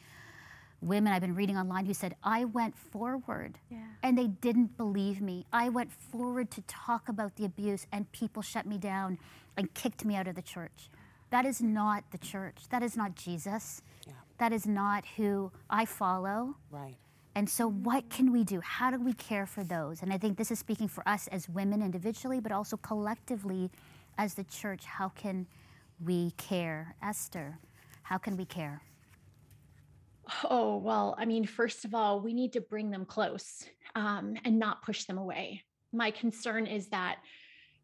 women 0.83 1.13
I've 1.13 1.21
been 1.21 1.35
reading 1.35 1.57
online 1.57 1.87
who 1.87 1.95
said, 1.95 2.17
I 2.23 2.45
went 2.45 2.77
forward 2.77 3.59
yeah. 3.71 3.79
and 4.03 4.19
they 4.19 4.27
didn't 4.27 4.77
believe 4.77 5.21
me. 5.21 5.47
I 5.53 5.69
went 5.69 5.93
forward 5.93 6.51
to 6.53 6.63
talk 6.63 7.09
about 7.09 7.37
the 7.37 7.45
abuse 7.45 7.87
and 7.93 8.11
people 8.13 8.43
shut 8.43 8.67
me 8.67 8.79
down 8.79 9.19
and 9.57 9.73
kicked 9.75 10.05
me 10.05 10.17
out 10.17 10.27
of 10.27 10.35
the 10.35 10.43
church. 10.43 10.91
That 11.31 11.47
is 11.47 11.63
not 11.63 12.05
the 12.11 12.19
church. 12.19 12.69
That 12.71 12.83
is 12.83 12.97
not 12.97 13.15
Jesus. 13.15 13.81
Yeah. 14.07 14.13
That 14.39 14.53
is 14.53 14.67
not 14.67 15.05
who 15.17 15.53
I 15.71 15.85
follow. 15.85 16.57
Right. 16.71 16.97
And 17.35 17.49
so, 17.49 17.71
what 17.71 18.11
can 18.11 18.31
we 18.31 18.45
do? 18.45 18.61
How 18.61 18.91
do 18.91 19.01
we 19.01 19.15
care 19.15 19.47
for 19.47 19.65
those? 19.65 20.03
And 20.03 20.13
I 20.13 20.19
think 20.19 20.37
this 20.37 20.51
is 20.51 20.59
speaking 20.59 20.89
for 20.89 21.07
us 21.09 21.29
as 21.29 21.49
women 21.49 21.81
individually, 21.81 22.41
but 22.41 22.53
also 22.53 22.77
collectively 22.77 23.71
as 24.19 24.35
the 24.35 24.45
church. 24.45 24.85
How 24.85 25.09
can 25.09 25.47
we 26.05 26.33
care? 26.33 26.95
Esther, 27.03 27.59
how 28.03 28.19
can 28.19 28.37
we 28.37 28.45
care? 28.45 28.83
Oh, 30.45 30.77
well, 30.77 31.15
I 31.19 31.25
mean, 31.25 31.47
first 31.47 31.85
of 31.85 31.95
all, 31.95 32.21
we 32.21 32.33
need 32.35 32.53
to 32.55 32.61
bring 32.61 32.91
them 32.91 33.05
close 33.05 33.65
um, 33.95 34.37
and 34.45 34.59
not 34.59 34.83
push 34.83 35.05
them 35.05 35.19
away. 35.19 35.63
My 35.93 36.11
concern 36.11 36.67
is 36.67 36.89
that 36.89 37.19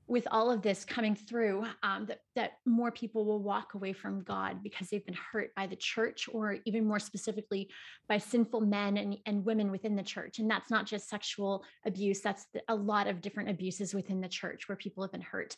with 0.07 0.27
all 0.31 0.51
of 0.51 0.63
this 0.63 0.87
coming 0.87 1.15
through, 1.15 1.67
um, 1.83 2.07
that, 2.07 2.21
that 2.35 2.53
more 2.65 2.91
people 2.91 3.27
will 3.27 3.43
walk 3.43 3.75
away 3.75 3.93
from 3.93 4.23
God 4.23 4.63
because 4.63 4.89
they've 4.89 5.05
been 5.05 5.15
hurt 5.33 5.55
by 5.55 5.67
the 5.67 5.77
church, 5.77 6.29
or 6.33 6.57
even 6.65 6.87
more 6.87 6.99
specifically, 6.99 7.69
by 8.09 8.17
sinful 8.17 8.63
men 8.63 8.97
and, 8.97 9.19
and 9.27 9.45
women 9.45 9.71
within 9.71 9.95
the 9.95 10.03
church. 10.03 10.39
And 10.39 10.51
that's 10.51 10.71
not 10.71 10.87
just 10.87 11.11
sexual 11.11 11.63
abuse, 11.85 12.23
that's 12.23 12.47
a 12.69 12.75
lot 12.75 13.07
of 13.07 13.21
different 13.21 13.51
abuses 13.51 13.95
within 13.95 14.23
the 14.23 14.29
church 14.29 14.67
where 14.67 14.77
people 14.77 15.05
have 15.05 15.13
been 15.13 15.21
hurt 15.21 15.55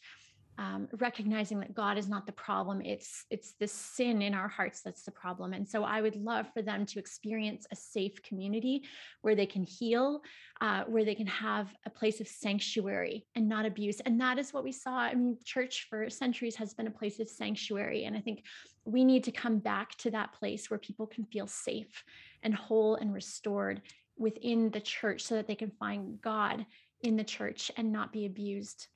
um, 0.61 0.88
recognizing 0.99 1.59
that 1.61 1.75
God 1.75 1.96
is 1.96 2.07
not 2.07 2.27
the 2.27 2.33
problem. 2.33 2.83
It's 2.83 3.25
it's 3.31 3.55
the 3.55 3.66
sin 3.66 4.20
in 4.20 4.35
our 4.35 4.46
hearts 4.46 4.83
that's 4.83 5.05
the 5.05 5.11
problem. 5.11 5.55
And 5.55 5.66
so 5.66 5.85
I 5.85 6.03
would 6.03 6.16
love 6.16 6.53
for 6.53 6.61
them 6.61 6.85
to 6.85 6.99
experience 6.99 7.66
a 7.73 7.77
safe 7.77 8.23
community 8.23 8.85
where 9.23 9.35
they 9.35 9.46
can 9.46 9.62
heal, 9.64 10.20
uh, 10.61 10.85
where 10.85 11.07
they 11.07 11.14
can 11.14 11.27
have 11.27 11.75
a 11.87 11.90
place 11.90 12.20
of 12.20 12.29
sanctuary 12.29 13.25
and 13.35 13.49
not 13.49 13.64
abuse. 13.64 14.01
And 14.01 14.20
that 14.20 14.38
is 14.38 14.53
what 14.53 14.62
we 14.62 14.70
saw. 14.70 14.99
I 14.99 15.14
mean, 15.14 15.38
church 15.44 15.87
for 15.88 16.11
centuries 16.11 16.57
has 16.57 16.75
been 16.75 16.88
a 16.88 16.90
place 16.90 17.20
of 17.20 17.31
sanctuary. 17.31 18.05
And 18.05 18.14
I 18.14 18.20
think 18.20 18.44
we 18.85 19.03
need 19.03 19.25
to 19.25 19.33
come 19.33 19.61
back 19.61 19.94
to 19.96 20.11
that 20.11 20.35
place 20.35 20.68
where 20.68 20.79
people 20.79 21.07
can 21.07 21.25
feel 21.25 21.46
safe 21.46 22.05
and 22.42 22.55
whole 22.55 22.96
and 22.96 23.14
restored 23.14 23.81
within 24.18 24.68
the 24.70 24.81
church 24.81 25.23
so 25.23 25.37
that 25.37 25.46
they 25.46 25.55
can 25.55 25.70
find 25.70 26.20
God 26.20 26.66
in 27.01 27.16
the 27.16 27.25
church 27.25 27.70
and 27.79 27.90
not 27.90 28.12
be 28.12 28.27
abused 28.27 28.88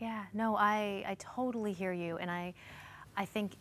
yeah, 0.00 0.24
no, 0.32 0.56
I, 0.56 1.04
I 1.06 1.16
totally 1.18 1.72
hear 1.72 1.92
you. 1.92 2.16
And 2.16 2.30
I, 2.30 2.54
I 3.16 3.26
think 3.26 3.52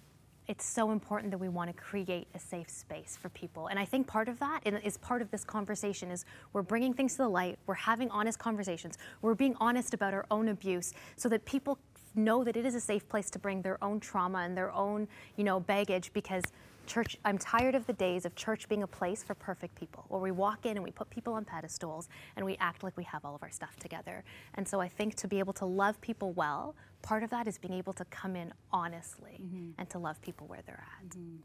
it's 0.48 0.66
so 0.66 0.92
important 0.92 1.32
that 1.32 1.38
we 1.38 1.50
want 1.50 1.70
to 1.70 1.80
create 1.80 2.28
a 2.34 2.40
safe 2.40 2.70
space 2.70 3.18
for 3.22 3.30
people. 3.30 3.68
And 3.68 3.78
I 3.78 3.86
think 3.86 4.08
part 4.08 4.28
of 4.28 4.40
that 4.40 4.62
is 4.66 4.98
part 4.98 5.22
of 5.22 5.30
this 5.30 5.44
conversation 5.44 6.10
is 6.10 6.26
we're 6.54 6.64
bringing 6.64 6.94
things 6.94 7.12
to 7.14 7.18
the 7.20 7.30
light, 7.30 7.60
we're 7.68 7.76
having 7.76 8.10
honest 8.10 8.40
conversations, 8.40 8.98
we're 9.22 9.36
being 9.36 9.56
honest 9.60 9.94
about 9.94 10.14
our 10.14 10.26
own 10.32 10.48
abuse 10.48 10.94
so 11.18 11.30
that 11.30 11.46
people 11.46 11.78
know 12.16 12.44
that 12.44 12.58
it 12.58 12.66
is 12.66 12.74
a 12.74 12.82
safe 12.82 13.08
place 13.08 13.30
to 13.30 13.38
bring 13.38 13.62
their 13.62 13.82
own 13.84 14.00
trauma 14.00 14.40
and 14.40 14.58
their 14.58 14.72
own, 14.72 15.08
you 15.36 15.44
know, 15.44 15.60
baggage 15.60 16.12
because 16.14 16.44
church, 16.90 17.18
I'm 17.24 17.38
tired 17.38 17.76
of 17.76 17.86
the 17.88 17.94
days 17.94 18.26
of 18.26 18.36
church 18.36 18.68
being 18.68 18.84
a 18.84 18.88
place 18.88 19.24
for 19.24 19.36
perfect 19.36 19.76
people, 19.76 20.06
where 20.10 20.20
we 20.20 20.32
walk 20.32 20.66
in 20.66 20.72
and 20.72 20.84
we 20.84 20.92
put 20.92 21.10
people 21.10 21.34
on 21.34 21.46
pedestals 21.46 22.10
and 22.36 22.46
we 22.46 22.58
act 22.60 22.84
like 22.84 22.98
we 22.98 23.04
have 23.06 23.24
all 23.24 23.36
of 23.36 23.44
our 23.44 23.52
stuff 23.52 23.76
together. 23.78 24.24
And 24.56 24.68
so 24.68 24.82
I 24.82 24.88
think 24.90 25.16
to 25.16 25.28
be 25.28 25.40
able 25.40 25.54
to 25.54 25.66
love 25.66 26.02
people 26.02 26.34
well, 26.34 26.76
part 27.02 27.24
of 27.24 27.30
that 27.30 27.48
is 27.48 27.58
being 27.58 27.76
able 27.76 27.94
to 27.94 28.06
come 28.06 28.36
in 28.36 28.52
honestly 28.74 29.40
mm-hmm. 29.42 29.72
and 29.78 29.90
to 29.92 30.00
love 30.00 30.22
people 30.22 30.48
where 30.48 30.62
they're 30.66 30.84
at. 31.00 31.10
Mm-hmm. 31.10 31.38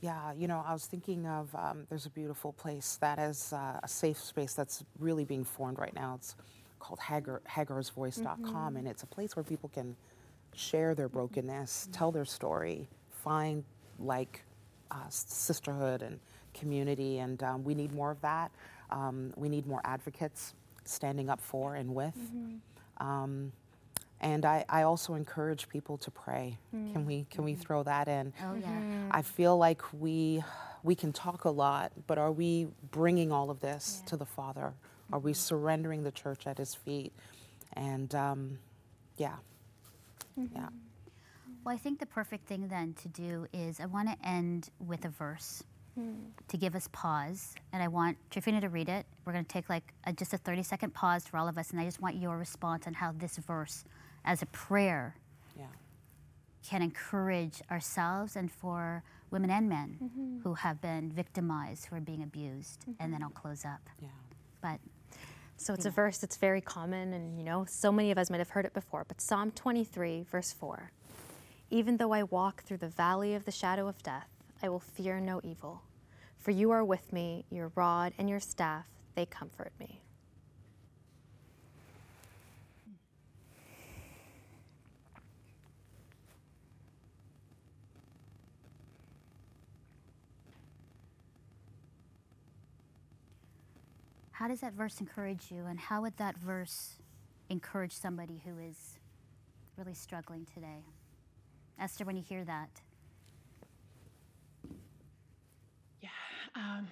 Yeah, 0.00 0.32
you 0.34 0.46
know, 0.46 0.62
I 0.66 0.74
was 0.74 0.84
thinking 0.84 1.26
of 1.26 1.54
um, 1.54 1.86
there's 1.88 2.04
a 2.04 2.10
beautiful 2.10 2.52
place 2.52 2.98
that 3.00 3.18
is 3.18 3.52
uh, 3.52 3.80
a 3.82 3.88
safe 3.88 4.18
space 4.18 4.52
that's 4.52 4.84
really 4.98 5.24
being 5.24 5.42
formed 5.44 5.78
right 5.78 5.94
now. 5.94 6.14
It's 6.16 6.36
called 6.80 7.00
Hagar, 7.00 7.40
hagarsvoice.com, 7.48 8.44
mm-hmm. 8.44 8.76
and 8.76 8.86
it's 8.86 9.04
a 9.04 9.06
place 9.06 9.36
where 9.36 9.42
people 9.42 9.70
can 9.70 9.96
share 10.54 10.94
their 10.94 11.08
brokenness, 11.08 11.84
mm-hmm. 11.84 11.92
tell 11.92 12.12
their 12.12 12.26
story, 12.26 12.88
find 13.10 13.64
like 13.98 14.42
uh, 14.90 15.08
sisterhood 15.08 16.02
and 16.02 16.18
community, 16.54 17.18
and 17.18 17.42
um, 17.42 17.64
we 17.64 17.74
need 17.74 17.92
more 17.92 18.10
of 18.10 18.20
that. 18.22 18.50
Um, 18.90 19.32
we 19.36 19.48
need 19.48 19.66
more 19.66 19.80
advocates 19.84 20.54
standing 20.84 21.28
up 21.28 21.40
for 21.40 21.74
and 21.74 21.94
with. 21.94 22.16
Mm-hmm. 22.16 23.06
Um, 23.06 23.52
and 24.20 24.44
I, 24.46 24.64
I, 24.68 24.82
also 24.82 25.14
encourage 25.14 25.68
people 25.68 25.98
to 25.98 26.10
pray. 26.10 26.56
Mm-hmm. 26.74 26.92
Can 26.92 27.06
we 27.06 27.26
can 27.30 27.44
we 27.44 27.52
mm-hmm. 27.52 27.60
throw 27.60 27.82
that 27.82 28.08
in? 28.08 28.32
Oh 28.42 28.54
yeah. 28.54 28.68
Mm-hmm. 28.68 29.08
I 29.10 29.22
feel 29.22 29.58
like 29.58 29.82
we 29.92 30.42
we 30.82 30.94
can 30.94 31.12
talk 31.12 31.44
a 31.44 31.50
lot, 31.50 31.92
but 32.06 32.16
are 32.16 32.32
we 32.32 32.68
bringing 32.90 33.30
all 33.30 33.50
of 33.50 33.60
this 33.60 34.00
yeah. 34.02 34.10
to 34.10 34.16
the 34.16 34.24
Father? 34.24 34.72
Are 35.12 35.18
we 35.18 35.32
mm-hmm. 35.32 35.36
surrendering 35.36 36.02
the 36.02 36.12
church 36.12 36.46
at 36.46 36.56
His 36.56 36.74
feet? 36.74 37.12
And 37.74 38.14
um, 38.14 38.58
yeah, 39.18 39.36
yeah. 40.36 40.68
Well, 41.66 41.74
I 41.74 41.78
think 41.78 41.98
the 41.98 42.06
perfect 42.06 42.46
thing 42.46 42.68
then 42.68 42.94
to 43.02 43.08
do 43.08 43.48
is 43.52 43.80
I 43.80 43.86
want 43.86 44.08
to 44.08 44.28
end 44.28 44.70
with 44.78 45.04
a 45.04 45.08
verse 45.08 45.64
mm. 45.98 46.14
to 46.46 46.56
give 46.56 46.76
us 46.76 46.88
pause. 46.92 47.56
And 47.72 47.82
I 47.82 47.88
want 47.88 48.18
Trifina 48.30 48.60
to 48.60 48.68
read 48.68 48.88
it. 48.88 49.04
We're 49.24 49.32
going 49.32 49.44
to 49.44 49.52
take 49.52 49.68
like 49.68 49.92
a, 50.04 50.12
just 50.12 50.32
a 50.32 50.38
30 50.38 50.62
second 50.62 50.94
pause 50.94 51.26
for 51.26 51.38
all 51.38 51.48
of 51.48 51.58
us. 51.58 51.72
And 51.72 51.80
I 51.80 51.84
just 51.84 52.00
want 52.00 52.14
your 52.14 52.38
response 52.38 52.86
on 52.86 52.94
how 52.94 53.10
this 53.18 53.38
verse, 53.38 53.84
as 54.24 54.42
a 54.42 54.46
prayer, 54.46 55.16
yeah. 55.58 55.64
can 56.64 56.82
encourage 56.82 57.60
ourselves 57.68 58.36
and 58.36 58.48
for 58.48 59.02
women 59.32 59.50
and 59.50 59.68
men 59.68 59.98
mm-hmm. 60.00 60.42
who 60.44 60.54
have 60.54 60.80
been 60.80 61.10
victimized, 61.10 61.86
who 61.86 61.96
are 61.96 62.00
being 62.00 62.22
abused. 62.22 62.82
Mm-hmm. 62.82 62.92
And 63.02 63.12
then 63.12 63.24
I'll 63.24 63.30
close 63.30 63.64
up. 63.64 63.90
Yeah. 64.00 64.10
But 64.62 64.78
So 65.56 65.74
it's 65.74 65.86
a 65.86 65.90
verse 65.90 66.18
that's 66.18 66.36
very 66.36 66.60
common, 66.60 67.12
and 67.12 67.36
you 67.36 67.42
know, 67.42 67.64
so 67.68 67.90
many 67.90 68.12
of 68.12 68.18
us 68.18 68.30
might 68.30 68.38
have 68.38 68.50
heard 68.50 68.66
it 68.66 68.72
before. 68.72 69.04
But 69.08 69.20
Psalm 69.20 69.50
23, 69.50 70.26
verse 70.30 70.52
4 70.52 70.92
Even 71.70 71.96
though 71.96 72.12
I 72.12 72.22
walk 72.22 72.62
through 72.62 72.76
the 72.78 72.88
valley 72.88 73.34
of 73.34 73.44
the 73.44 73.50
shadow 73.50 73.88
of 73.88 74.02
death, 74.02 74.28
I 74.62 74.68
will 74.68 74.80
fear 74.80 75.20
no 75.20 75.40
evil. 75.42 75.82
For 76.38 76.52
you 76.52 76.70
are 76.70 76.84
with 76.84 77.12
me, 77.12 77.44
your 77.50 77.72
rod 77.74 78.12
and 78.18 78.28
your 78.28 78.40
staff, 78.40 78.86
they 79.14 79.26
comfort 79.26 79.72
me. 79.80 80.00
How 94.30 94.48
does 94.48 94.60
that 94.60 94.74
verse 94.74 95.00
encourage 95.00 95.50
you, 95.50 95.64
and 95.64 95.80
how 95.80 96.02
would 96.02 96.16
that 96.18 96.36
verse 96.36 96.96
encourage 97.48 97.92
somebody 97.92 98.42
who 98.44 98.58
is 98.58 98.98
really 99.76 99.94
struggling 99.94 100.46
today? 100.54 100.84
Esther, 101.78 102.04
when 102.04 102.16
you 102.16 102.22
hear 102.22 102.44
that, 102.44 102.80
Yeah, 106.00 106.08
um, 106.54 106.88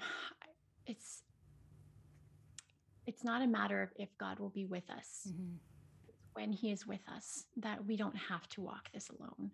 it's 0.86 1.22
it's 3.06 3.24
not 3.24 3.42
a 3.42 3.46
matter 3.46 3.82
of 3.82 3.90
if 3.96 4.08
God 4.18 4.38
will 4.38 4.50
be 4.50 4.64
with 4.64 4.88
us. 4.90 5.28
It's 6.08 6.22
when 6.34 6.52
He 6.52 6.70
is 6.72 6.86
with 6.86 7.00
us 7.14 7.44
that 7.56 7.84
we 7.84 7.96
don't 7.96 8.16
have 8.16 8.48
to 8.50 8.60
walk 8.60 8.90
this 8.92 9.10
alone. 9.10 9.50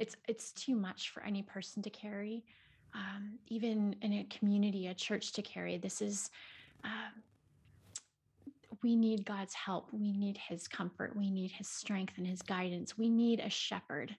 It's 0.00 0.16
it's 0.28 0.52
too 0.52 0.74
much 0.76 1.10
for 1.10 1.22
any 1.22 1.42
person 1.42 1.82
to 1.82 1.90
carry, 1.90 2.44
um, 2.94 3.38
even 3.48 3.96
in 4.02 4.12
a 4.12 4.24
community, 4.24 4.86
a 4.88 4.94
church 4.94 5.32
to 5.32 5.42
carry. 5.42 5.78
This 5.78 6.02
is. 6.02 6.30
Um, 6.84 7.22
we 8.82 8.96
need 8.96 9.26
God's 9.26 9.52
help. 9.52 9.88
We 9.92 10.12
need 10.12 10.38
His 10.38 10.66
comfort. 10.66 11.14
We 11.14 11.30
need 11.30 11.50
His 11.50 11.68
strength 11.68 12.14
and 12.16 12.26
His 12.26 12.40
guidance. 12.40 12.96
We 12.96 13.10
need 13.10 13.40
a 13.40 13.50
shepherd. 13.50 14.16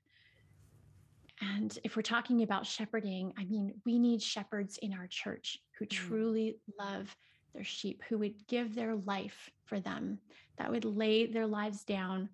And 1.41 1.77
if 1.83 1.95
we're 1.95 2.03
talking 2.03 2.43
about 2.43 2.67
shepherding, 2.67 3.33
I 3.37 3.45
mean, 3.45 3.73
we 3.85 3.97
need 3.97 4.21
shepherds 4.21 4.77
in 4.81 4.93
our 4.93 5.07
church 5.07 5.57
who 5.77 5.85
mm-hmm. 5.85 6.07
truly 6.07 6.57
love 6.79 7.15
their 7.53 7.63
sheep, 7.63 8.03
who 8.07 8.19
would 8.19 8.47
give 8.47 8.75
their 8.75 8.95
life 8.95 9.49
for 9.65 9.79
them, 9.79 10.19
that 10.57 10.71
would 10.71 10.85
lay 10.85 11.25
their 11.25 11.47
lives 11.47 11.83
down 11.83 12.29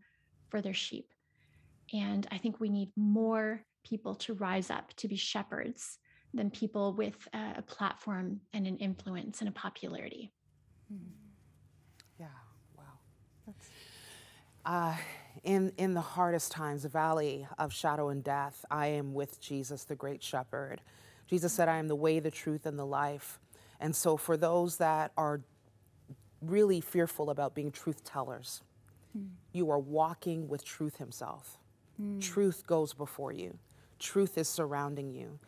for 0.49 0.61
their 0.61 0.73
sheep. 0.73 1.13
And 1.93 2.27
I 2.31 2.37
think 2.37 2.59
we 2.59 2.69
need 2.69 2.91
more 2.95 3.63
people 3.83 4.15
to 4.15 4.33
rise 4.33 4.69
up 4.69 4.93
to 4.97 5.07
be 5.07 5.15
shepherds 5.15 5.97
than 6.33 6.51
people 6.51 6.93
with 6.93 7.15
a, 7.33 7.61
platform 7.61 8.41
and 8.53 8.67
an 8.67 8.77
influence 8.77 9.39
and 9.39 9.49
a 9.49 9.53
popularity. 9.53 10.33
Yeah, 12.19 12.27
wow. 12.77 12.83
Uh, 14.67 14.95
in, 15.45 15.71
in 15.77 15.93
the 15.93 16.01
hardest 16.01 16.51
times, 16.51 16.83
the 16.83 16.89
valley 16.89 17.47
of 17.57 17.71
shadow 17.71 18.09
and 18.09 18.21
death, 18.21 18.65
I 18.69 18.87
am 18.87 19.13
with 19.13 19.39
Jesus, 19.39 19.85
the 19.85 19.95
great 19.95 20.21
shepherd. 20.21 20.81
Jesus 21.25 21.53
said, 21.53 21.69
I 21.69 21.77
am 21.77 21.87
the 21.87 21.95
way, 21.95 22.19
the 22.19 22.31
truth, 22.31 22.65
and 22.65 22.77
the 22.77 22.85
life. 22.85 23.39
And 23.79 23.95
so, 23.95 24.17
for 24.17 24.35
those 24.35 24.77
that 24.77 25.13
are 25.17 25.39
really 26.41 26.81
fearful 26.81 27.29
about 27.29 27.55
being 27.55 27.71
truth 27.71 28.03
tellers, 28.03 28.61
you 29.53 29.71
are 29.71 29.79
walking 29.79 30.49
with 30.49 30.65
truth 30.65 30.97
himself. 30.97 31.57
Truth 32.19 32.67
goes 32.67 32.93
before 32.93 33.31
you, 33.31 33.57
truth 33.99 34.37
is 34.37 34.49
surrounding 34.49 35.13
you. 35.13 35.39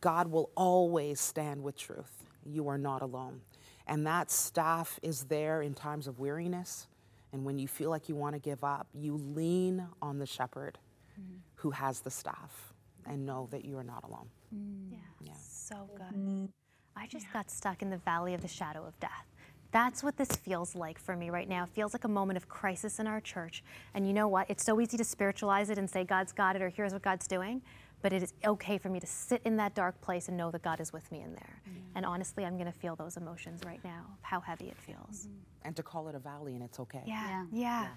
God 0.00 0.28
will 0.28 0.50
always 0.56 1.20
stand 1.20 1.62
with 1.62 1.76
truth. 1.76 2.24
You 2.46 2.68
are 2.68 2.78
not 2.78 3.02
alone. 3.02 3.42
And 3.86 4.06
that 4.06 4.30
staff 4.30 4.98
is 5.02 5.24
there 5.24 5.60
in 5.60 5.74
times 5.74 6.06
of 6.06 6.18
weariness. 6.18 6.86
And 7.34 7.44
when 7.44 7.58
you 7.58 7.66
feel 7.66 7.90
like 7.90 8.08
you 8.08 8.14
want 8.14 8.36
to 8.36 8.38
give 8.38 8.62
up, 8.62 8.86
you 8.94 9.16
lean 9.16 9.84
on 10.00 10.20
the 10.20 10.24
shepherd 10.24 10.78
mm-hmm. 11.20 11.38
who 11.56 11.72
has 11.72 11.98
the 11.98 12.10
staff 12.10 12.72
and 13.06 13.26
know 13.26 13.48
that 13.50 13.64
you 13.64 13.76
are 13.76 13.82
not 13.82 14.04
alone. 14.04 14.28
Mm. 14.54 14.92
Yeah, 14.92 14.98
Yeah. 15.20 15.32
so 15.36 15.90
good. 15.96 16.48
I 16.96 17.08
just 17.08 17.26
got 17.32 17.50
stuck 17.50 17.82
in 17.82 17.90
the 17.90 17.96
valley 17.98 18.34
of 18.34 18.40
the 18.40 18.46
shadow 18.46 18.86
of 18.86 18.98
death. 19.00 19.26
That's 19.72 20.04
what 20.04 20.16
this 20.16 20.28
feels 20.28 20.76
like 20.76 20.96
for 20.96 21.16
me 21.16 21.30
right 21.30 21.48
now. 21.48 21.64
It 21.64 21.70
feels 21.70 21.92
like 21.92 22.04
a 22.04 22.08
moment 22.08 22.36
of 22.36 22.48
crisis 22.48 23.00
in 23.00 23.08
our 23.08 23.20
church. 23.20 23.64
And 23.94 24.06
you 24.06 24.12
know 24.12 24.28
what? 24.28 24.48
It's 24.48 24.64
so 24.64 24.80
easy 24.80 24.96
to 24.96 25.02
spiritualize 25.04 25.70
it 25.70 25.78
and 25.78 25.90
say, 25.90 26.04
God's 26.04 26.30
got 26.30 26.54
it, 26.54 26.62
or 26.62 26.68
here's 26.68 26.92
what 26.92 27.02
God's 27.02 27.26
doing. 27.26 27.62
But 28.04 28.12
it 28.12 28.22
is 28.22 28.34
okay 28.44 28.76
for 28.76 28.90
me 28.90 29.00
to 29.00 29.06
sit 29.06 29.40
in 29.46 29.56
that 29.56 29.74
dark 29.74 29.98
place 30.02 30.28
and 30.28 30.36
know 30.36 30.50
that 30.50 30.60
God 30.60 30.78
is 30.78 30.92
with 30.92 31.10
me 31.10 31.22
in 31.22 31.32
there. 31.32 31.62
And 31.94 32.04
honestly, 32.04 32.44
I'm 32.44 32.58
going 32.58 32.70
to 32.70 32.78
feel 32.78 32.96
those 32.96 33.16
emotions 33.16 33.62
right 33.64 33.82
now, 33.82 34.04
how 34.20 34.40
heavy 34.40 34.66
it 34.66 34.76
feels. 34.76 35.22
Mm-hmm. 35.22 35.66
And 35.66 35.76
to 35.76 35.82
call 35.82 36.08
it 36.08 36.14
a 36.14 36.18
valley 36.18 36.52
and 36.52 36.62
it's 36.62 36.78
okay. 36.80 37.02
Yeah, 37.06 37.46
Yeah. 37.50 37.84
yeah. 37.84 37.88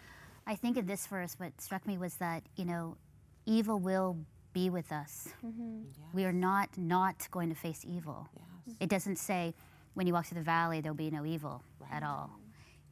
I 0.47 0.55
think 0.55 0.77
in 0.77 0.85
this 0.85 1.05
verse, 1.07 1.35
what 1.37 1.59
struck 1.59 1.85
me 1.85 1.97
was 1.97 2.15
that, 2.15 2.43
you 2.55 2.63
know, 2.63 2.95
evil 3.45 3.79
will 3.79 4.15
be 4.53 4.69
with 4.69 4.93
us. 4.93 5.27
Mm-hmm. 5.45 5.81
We 6.13 6.23
are 6.23 6.31
not 6.31 6.69
not 6.77 7.27
going 7.29 7.49
to 7.49 7.55
face 7.55 7.83
evil. 7.85 8.29
It 8.79 8.87
doesn't 8.87 9.17
say 9.17 9.53
when 9.93 10.07
you 10.07 10.13
walk 10.13 10.27
through 10.27 10.39
the 10.39 10.45
valley, 10.45 10.79
there'll 10.79 10.95
be 10.95 11.11
no 11.11 11.25
evil 11.25 11.63
at 11.91 12.03
all. 12.03 12.29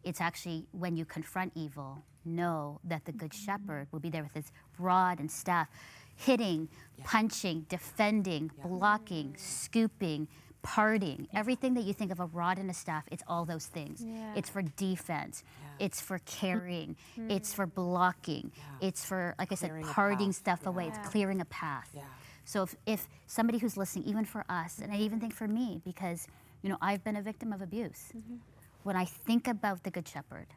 It's 0.03 0.19
actually 0.19 0.67
when 0.73 0.97
you 0.97 1.05
confront 1.05 1.53
evil, 1.55 2.03
know 2.25 2.81
that 2.83 3.05
the 3.05 3.13
good 3.13 3.31
mm-hmm. 3.31 3.45
shepherd 3.45 3.87
will 3.91 4.01
be 4.01 4.09
there 4.09 4.23
with 4.23 4.33
his 4.33 4.51
rod 4.77 5.19
and 5.19 5.31
staff, 5.31 5.69
hitting, 6.15 6.69
punching, 7.03 7.65
defending, 7.69 8.51
blocking, 8.63 9.33
mm. 9.33 9.39
scooping, 9.39 10.27
parting. 10.63 11.27
Everything 11.33 11.73
that 11.75 11.83
you 11.83 11.93
think 11.93 12.11
of 12.11 12.19
a 12.19 12.25
rod 12.25 12.57
and 12.57 12.69
a 12.69 12.73
staff, 12.73 13.03
it's 13.11 13.23
all 13.27 13.45
those 13.45 13.67
things. 13.67 14.03
Yeah. 14.03 14.33
It's 14.35 14.49
for 14.49 14.61
defense, 14.61 15.43
it's 15.79 16.01
for 16.01 16.19
carrying, 16.25 16.95
it's 17.29 17.51
mm. 17.51 17.55
for 17.55 17.65
blocking, 17.67 18.51
it's 18.81 19.05
for, 19.05 19.35
like 19.37 19.51
I 19.51 19.55
said, 19.55 19.69
Clearing 19.69 19.85
parting 19.85 20.31
stuff 20.31 20.65
away, 20.65 20.87
it's 20.87 21.09
clearing 21.09 21.41
a 21.41 21.45
path. 21.45 21.91
Yeah. 21.93 22.01
So 22.45 22.63
if, 22.63 22.75
if 22.85 23.07
somebody 23.27 23.57
who's 23.57 23.75
listening, 23.75 24.05
even 24.05 24.23
for 24.23 24.45
us, 24.49 24.79
and 24.79 24.91
I 24.91 24.97
even 24.97 25.19
think 25.19 25.33
for 25.33 25.47
me, 25.47 25.81
because 25.83 26.27
you 26.61 26.69
know 26.69 26.77
I've 26.81 27.03
been 27.03 27.15
a 27.15 27.21
victim 27.21 27.51
of 27.51 27.61
abuse. 27.61 28.11
Mm-hmm. 28.15 28.35
When 28.83 28.95
I 28.95 29.05
think 29.05 29.47
about 29.47 29.83
the 29.83 29.89
Good 29.89 30.07
Shepherd, 30.07 30.47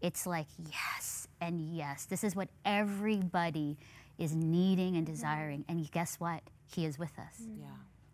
it's 0.00 0.26
like 0.26 0.46
yes 0.70 1.28
and 1.40 1.60
yes. 1.60 2.06
This 2.06 2.24
is 2.24 2.34
what 2.34 2.48
everybody 2.64 3.76
is 4.18 4.34
needing 4.34 4.96
and 4.96 5.06
desiring. 5.06 5.64
And 5.68 5.90
guess 5.90 6.16
what? 6.16 6.42
He 6.66 6.84
is 6.84 6.98
with 6.98 7.18
us. 7.18 7.42
Mm. 7.42 7.60
Yeah. 7.60 7.66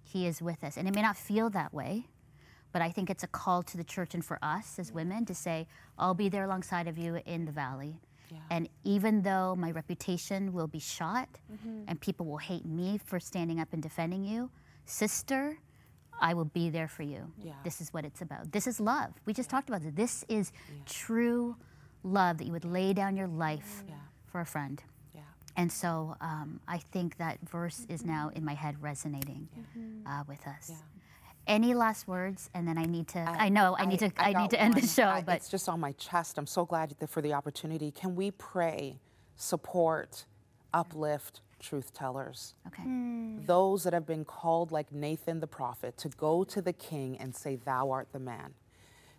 He 0.02 0.26
is 0.26 0.42
with 0.42 0.64
us. 0.64 0.76
And 0.76 0.88
it 0.88 0.94
may 0.94 1.02
not 1.02 1.16
feel 1.16 1.50
that 1.50 1.72
way, 1.72 2.06
but 2.72 2.82
I 2.82 2.90
think 2.90 3.10
it's 3.10 3.22
a 3.22 3.28
call 3.28 3.62
to 3.64 3.76
the 3.76 3.84
church 3.84 4.14
and 4.14 4.24
for 4.24 4.38
us 4.42 4.78
as 4.78 4.92
women 4.92 5.24
to 5.26 5.34
say, 5.34 5.66
I'll 5.98 6.14
be 6.14 6.28
there 6.28 6.44
alongside 6.44 6.88
of 6.88 6.98
you 6.98 7.20
in 7.26 7.44
the 7.44 7.52
valley. 7.52 8.00
Yeah. 8.30 8.38
And 8.50 8.68
even 8.84 9.22
though 9.22 9.56
my 9.56 9.70
reputation 9.72 10.52
will 10.52 10.68
be 10.68 10.78
shot 10.78 11.28
mm-hmm. 11.52 11.84
and 11.88 12.00
people 12.00 12.26
will 12.26 12.38
hate 12.38 12.64
me 12.64 12.98
for 13.04 13.18
standing 13.18 13.60
up 13.60 13.68
and 13.72 13.82
defending 13.82 14.24
you, 14.24 14.50
sister, 14.84 15.58
I 16.20 16.34
will 16.34 16.44
be 16.44 16.70
there 16.70 16.88
for 16.88 17.02
you. 17.02 17.32
Yeah. 17.42 17.52
This 17.64 17.80
is 17.80 17.92
what 17.92 18.04
it's 18.04 18.20
about. 18.20 18.52
This 18.52 18.66
is 18.66 18.78
love. 18.78 19.12
We 19.24 19.32
just 19.32 19.50
talked 19.50 19.68
about 19.68 19.82
it. 19.82 19.96
This 19.96 20.24
is 20.28 20.52
true 20.86 21.56
love 22.02 22.38
that 22.38 22.46
you 22.46 22.52
would 22.52 22.64
lay 22.64 22.92
down 22.92 23.16
your 23.16 23.26
life 23.28 23.84
Yeah. 23.88 23.94
for 24.26 24.40
a 24.40 24.46
friend. 24.46 24.82
Yeah. 25.56 25.62
And 25.62 25.72
so 25.72 26.16
um, 26.20 26.60
I 26.68 26.78
think 26.78 27.16
that 27.18 27.38
verse 27.48 27.86
is 27.88 28.04
now 28.04 28.30
in 28.34 28.44
my 28.44 28.54
head 28.54 28.76
resonating 28.80 29.48
uh, 30.06 30.24
with 30.28 30.46
us. 30.46 30.70
Yeah. 30.70 30.76
Any 31.46 31.74
last 31.74 32.06
words? 32.06 32.50
And 32.54 32.66
then 32.68 32.78
I 32.78 32.84
need 32.84 33.08
to. 33.08 33.18
I, 33.18 33.48
know 33.48 33.74
I, 33.78 33.86
need 33.86 33.98
to. 34.00 34.12
I, 34.16 34.32
got 34.32 34.42
need 34.42 34.50
to 34.50 34.60
end 34.60 34.74
the 34.74 34.86
show, 34.86 35.08
I- 35.08 35.22
but 35.22 35.36
it's 35.36 35.48
just 35.48 35.68
on 35.68 35.80
my 35.80 35.92
chest. 35.92 36.38
I'm 36.38 36.46
so 36.46 36.64
glad 36.64 36.94
for 37.08 37.20
the 37.20 37.32
opportunity. 37.32 37.90
Can 37.90 38.14
we 38.14 38.30
pray, 38.30 39.00
support, 39.36 40.26
uplift 40.72 41.40
truth 41.58 41.92
tellers? 41.92 42.54
okay. 42.66 42.82
Those 43.46 43.82
that 43.84 43.92
have 43.92 44.06
been 44.06 44.24
called, 44.24 44.70
like 44.70 44.92
Nathan 44.92 45.40
the 45.40 45.46
prophet, 45.46 45.96
to 45.98 46.08
go 46.10 46.44
to 46.44 46.62
the 46.62 46.72
king 46.72 47.18
and 47.18 47.34
say, 47.34 47.56
Thou 47.56 47.90
art 47.90 48.08
the 48.12 48.20
man. 48.20 48.54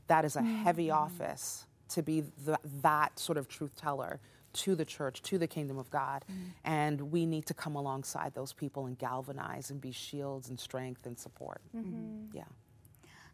That 0.08 0.26
is 0.26 0.36
a 0.36 0.42
heavy 0.42 0.90
office 0.92 1.66
to 1.90 2.02
be 2.02 2.22
the, 2.46 2.58
that 2.82 3.20
sort 3.20 3.38
of 3.38 3.48
truth 3.48 3.76
teller 3.76 4.20
to 4.54 4.76
the 4.76 4.86
church, 4.86 5.22
to 5.24 5.38
the 5.38 5.48
kingdom 5.48 5.78
of 5.78 5.90
God. 5.90 6.26
Mm-hmm. 6.32 6.42
And 6.66 7.02
we 7.12 7.26
need 7.26 7.46
to 7.48 7.54
come 7.54 7.76
alongside 7.76 8.34
those 8.34 8.54
people 8.54 8.86
and 8.86 8.98
galvanize 8.98 9.70
and 9.72 9.80
be 9.80 9.92
shields 9.92 10.50
and 10.50 10.60
strength 10.60 11.06
and 11.06 11.18
support. 11.18 11.62
Mm-hmm. 11.76 11.90
Mm-hmm. 11.90 12.38
Yeah. 12.38 12.44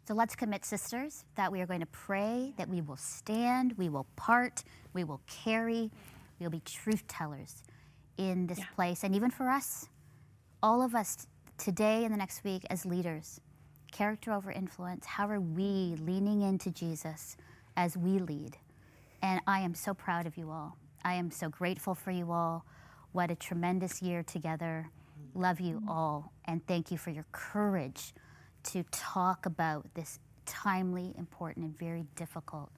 So 0.06 0.14
let's 0.14 0.34
commit, 0.34 0.64
sisters, 0.64 1.24
that 1.34 1.52
we 1.52 1.60
are 1.60 1.66
going 1.66 1.80
to 1.80 1.86
pray, 1.86 2.54
that 2.56 2.68
we 2.68 2.80
will 2.80 2.96
stand, 2.96 3.74
we 3.76 3.90
will 3.90 4.06
part, 4.16 4.64
we 4.94 5.04
will 5.04 5.20
carry, 5.26 5.90
we 6.38 6.46
will 6.46 6.50
be 6.50 6.60
truth 6.60 7.06
tellers 7.08 7.62
in 8.16 8.46
this 8.46 8.60
place. 8.74 9.04
And 9.04 9.14
even 9.14 9.30
for 9.30 9.50
us, 9.50 9.88
all 10.62 10.82
of 10.82 10.94
us 10.94 11.26
today 11.58 12.04
and 12.04 12.14
the 12.14 12.16
next 12.16 12.42
week 12.42 12.64
as 12.70 12.86
leaders, 12.86 13.40
character 13.92 14.32
over 14.32 14.50
influence, 14.50 15.04
how 15.04 15.28
are 15.28 15.40
we 15.40 15.94
leaning 16.00 16.40
into 16.40 16.70
Jesus 16.70 17.36
as 17.76 17.96
we 17.96 18.18
lead? 18.18 18.56
And 19.22 19.40
I 19.46 19.60
am 19.60 19.74
so 19.74 19.92
proud 19.92 20.26
of 20.26 20.36
you 20.38 20.50
all. 20.50 20.78
I 21.08 21.14
am 21.14 21.30
so 21.30 21.48
grateful 21.48 21.94
for 21.94 22.10
you 22.10 22.32
all. 22.32 22.66
What 23.12 23.30
a 23.30 23.34
tremendous 23.34 24.02
year 24.02 24.22
together. 24.22 24.90
Love 25.34 25.58
you 25.58 25.82
all. 25.88 26.34
And 26.44 26.66
thank 26.66 26.90
you 26.90 26.98
for 26.98 27.08
your 27.08 27.24
courage 27.32 28.12
to 28.64 28.82
talk 28.90 29.46
about 29.46 29.86
this 29.94 30.18
timely, 30.44 31.14
important, 31.16 31.64
and 31.64 31.78
very 31.78 32.04
difficult 32.14 32.70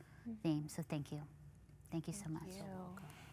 theme. 0.45 0.69
So 0.69 0.85
thank 0.89 1.11
you. 1.11 1.23
Thank 1.91 2.07
you 2.07 2.13
so 2.13 2.31
much. 2.31 2.55
you. 2.57 2.63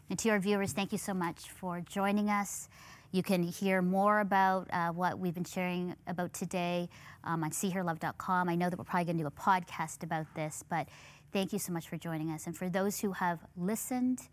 And 0.10 0.18
to 0.18 0.30
our 0.30 0.40
viewers, 0.40 0.74
thank 0.74 0.92
you 0.92 0.98
so 0.98 1.14
much 1.14 1.52
for 1.52 1.80
joining 1.82 2.32
us. 2.32 2.68
You 3.12 3.22
can 3.22 3.44
hear 3.44 3.84
more 3.84 4.22
about 4.22 4.68
uh, 4.74 4.88
what 4.90 5.20
we've 5.20 5.36
been 5.36 5.44
sharing 5.44 5.96
about 6.08 6.34
today 6.34 6.90
um, 7.24 7.44
on 7.44 7.52
seehearlove.com. 7.52 8.50
I 8.50 8.56
know 8.56 8.72
that 8.72 8.80
we're 8.80 8.84
probably 8.84 9.06
going 9.06 9.18
to 9.18 9.24
do 9.24 9.28
a 9.28 9.32
podcast 9.32 10.02
about 10.02 10.26
this, 10.34 10.64
but 10.68 10.88
thank 11.32 11.54
you 11.54 11.60
so 11.60 11.72
much 11.72 11.88
for 11.88 11.98
joining 11.98 12.32
us. 12.32 12.48
And 12.48 12.58
for 12.58 12.68
those 12.68 13.00
who 13.00 13.12
have 13.12 13.42
listened, 13.56 14.28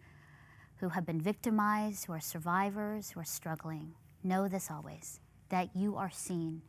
who 0.77 0.89
have 0.89 1.07
been 1.07 1.21
victimized, 1.21 2.07
who 2.07 2.13
are 2.13 2.21
survivors, 2.21 3.11
who 3.11 3.21
are 3.21 3.25
struggling, 3.25 3.95
know 4.23 4.49
this 4.49 4.71
always 4.71 5.21
that 5.51 5.69
you 5.77 5.97
are 5.97 6.11
seen, 6.11 6.63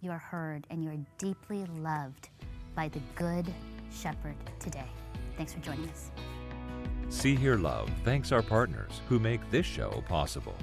you 0.00 0.10
are 0.10 0.18
heard, 0.18 0.66
and 0.70 0.82
you 0.82 0.90
are 0.90 1.06
deeply 1.18 1.64
loved 1.66 2.30
by 2.74 2.88
the 2.88 3.00
Good 3.14 3.46
Shepherd 3.92 4.36
today. 4.58 4.88
Thanks 5.36 5.52
for 5.52 5.60
joining 5.60 5.88
us. 5.88 6.10
See 7.08 7.36
Hear 7.36 7.56
Love 7.56 7.90
thanks 8.04 8.32
our 8.32 8.42
partners 8.42 9.02
who 9.08 9.18
make 9.18 9.40
this 9.50 9.66
show 9.66 10.02
possible. 10.08 10.56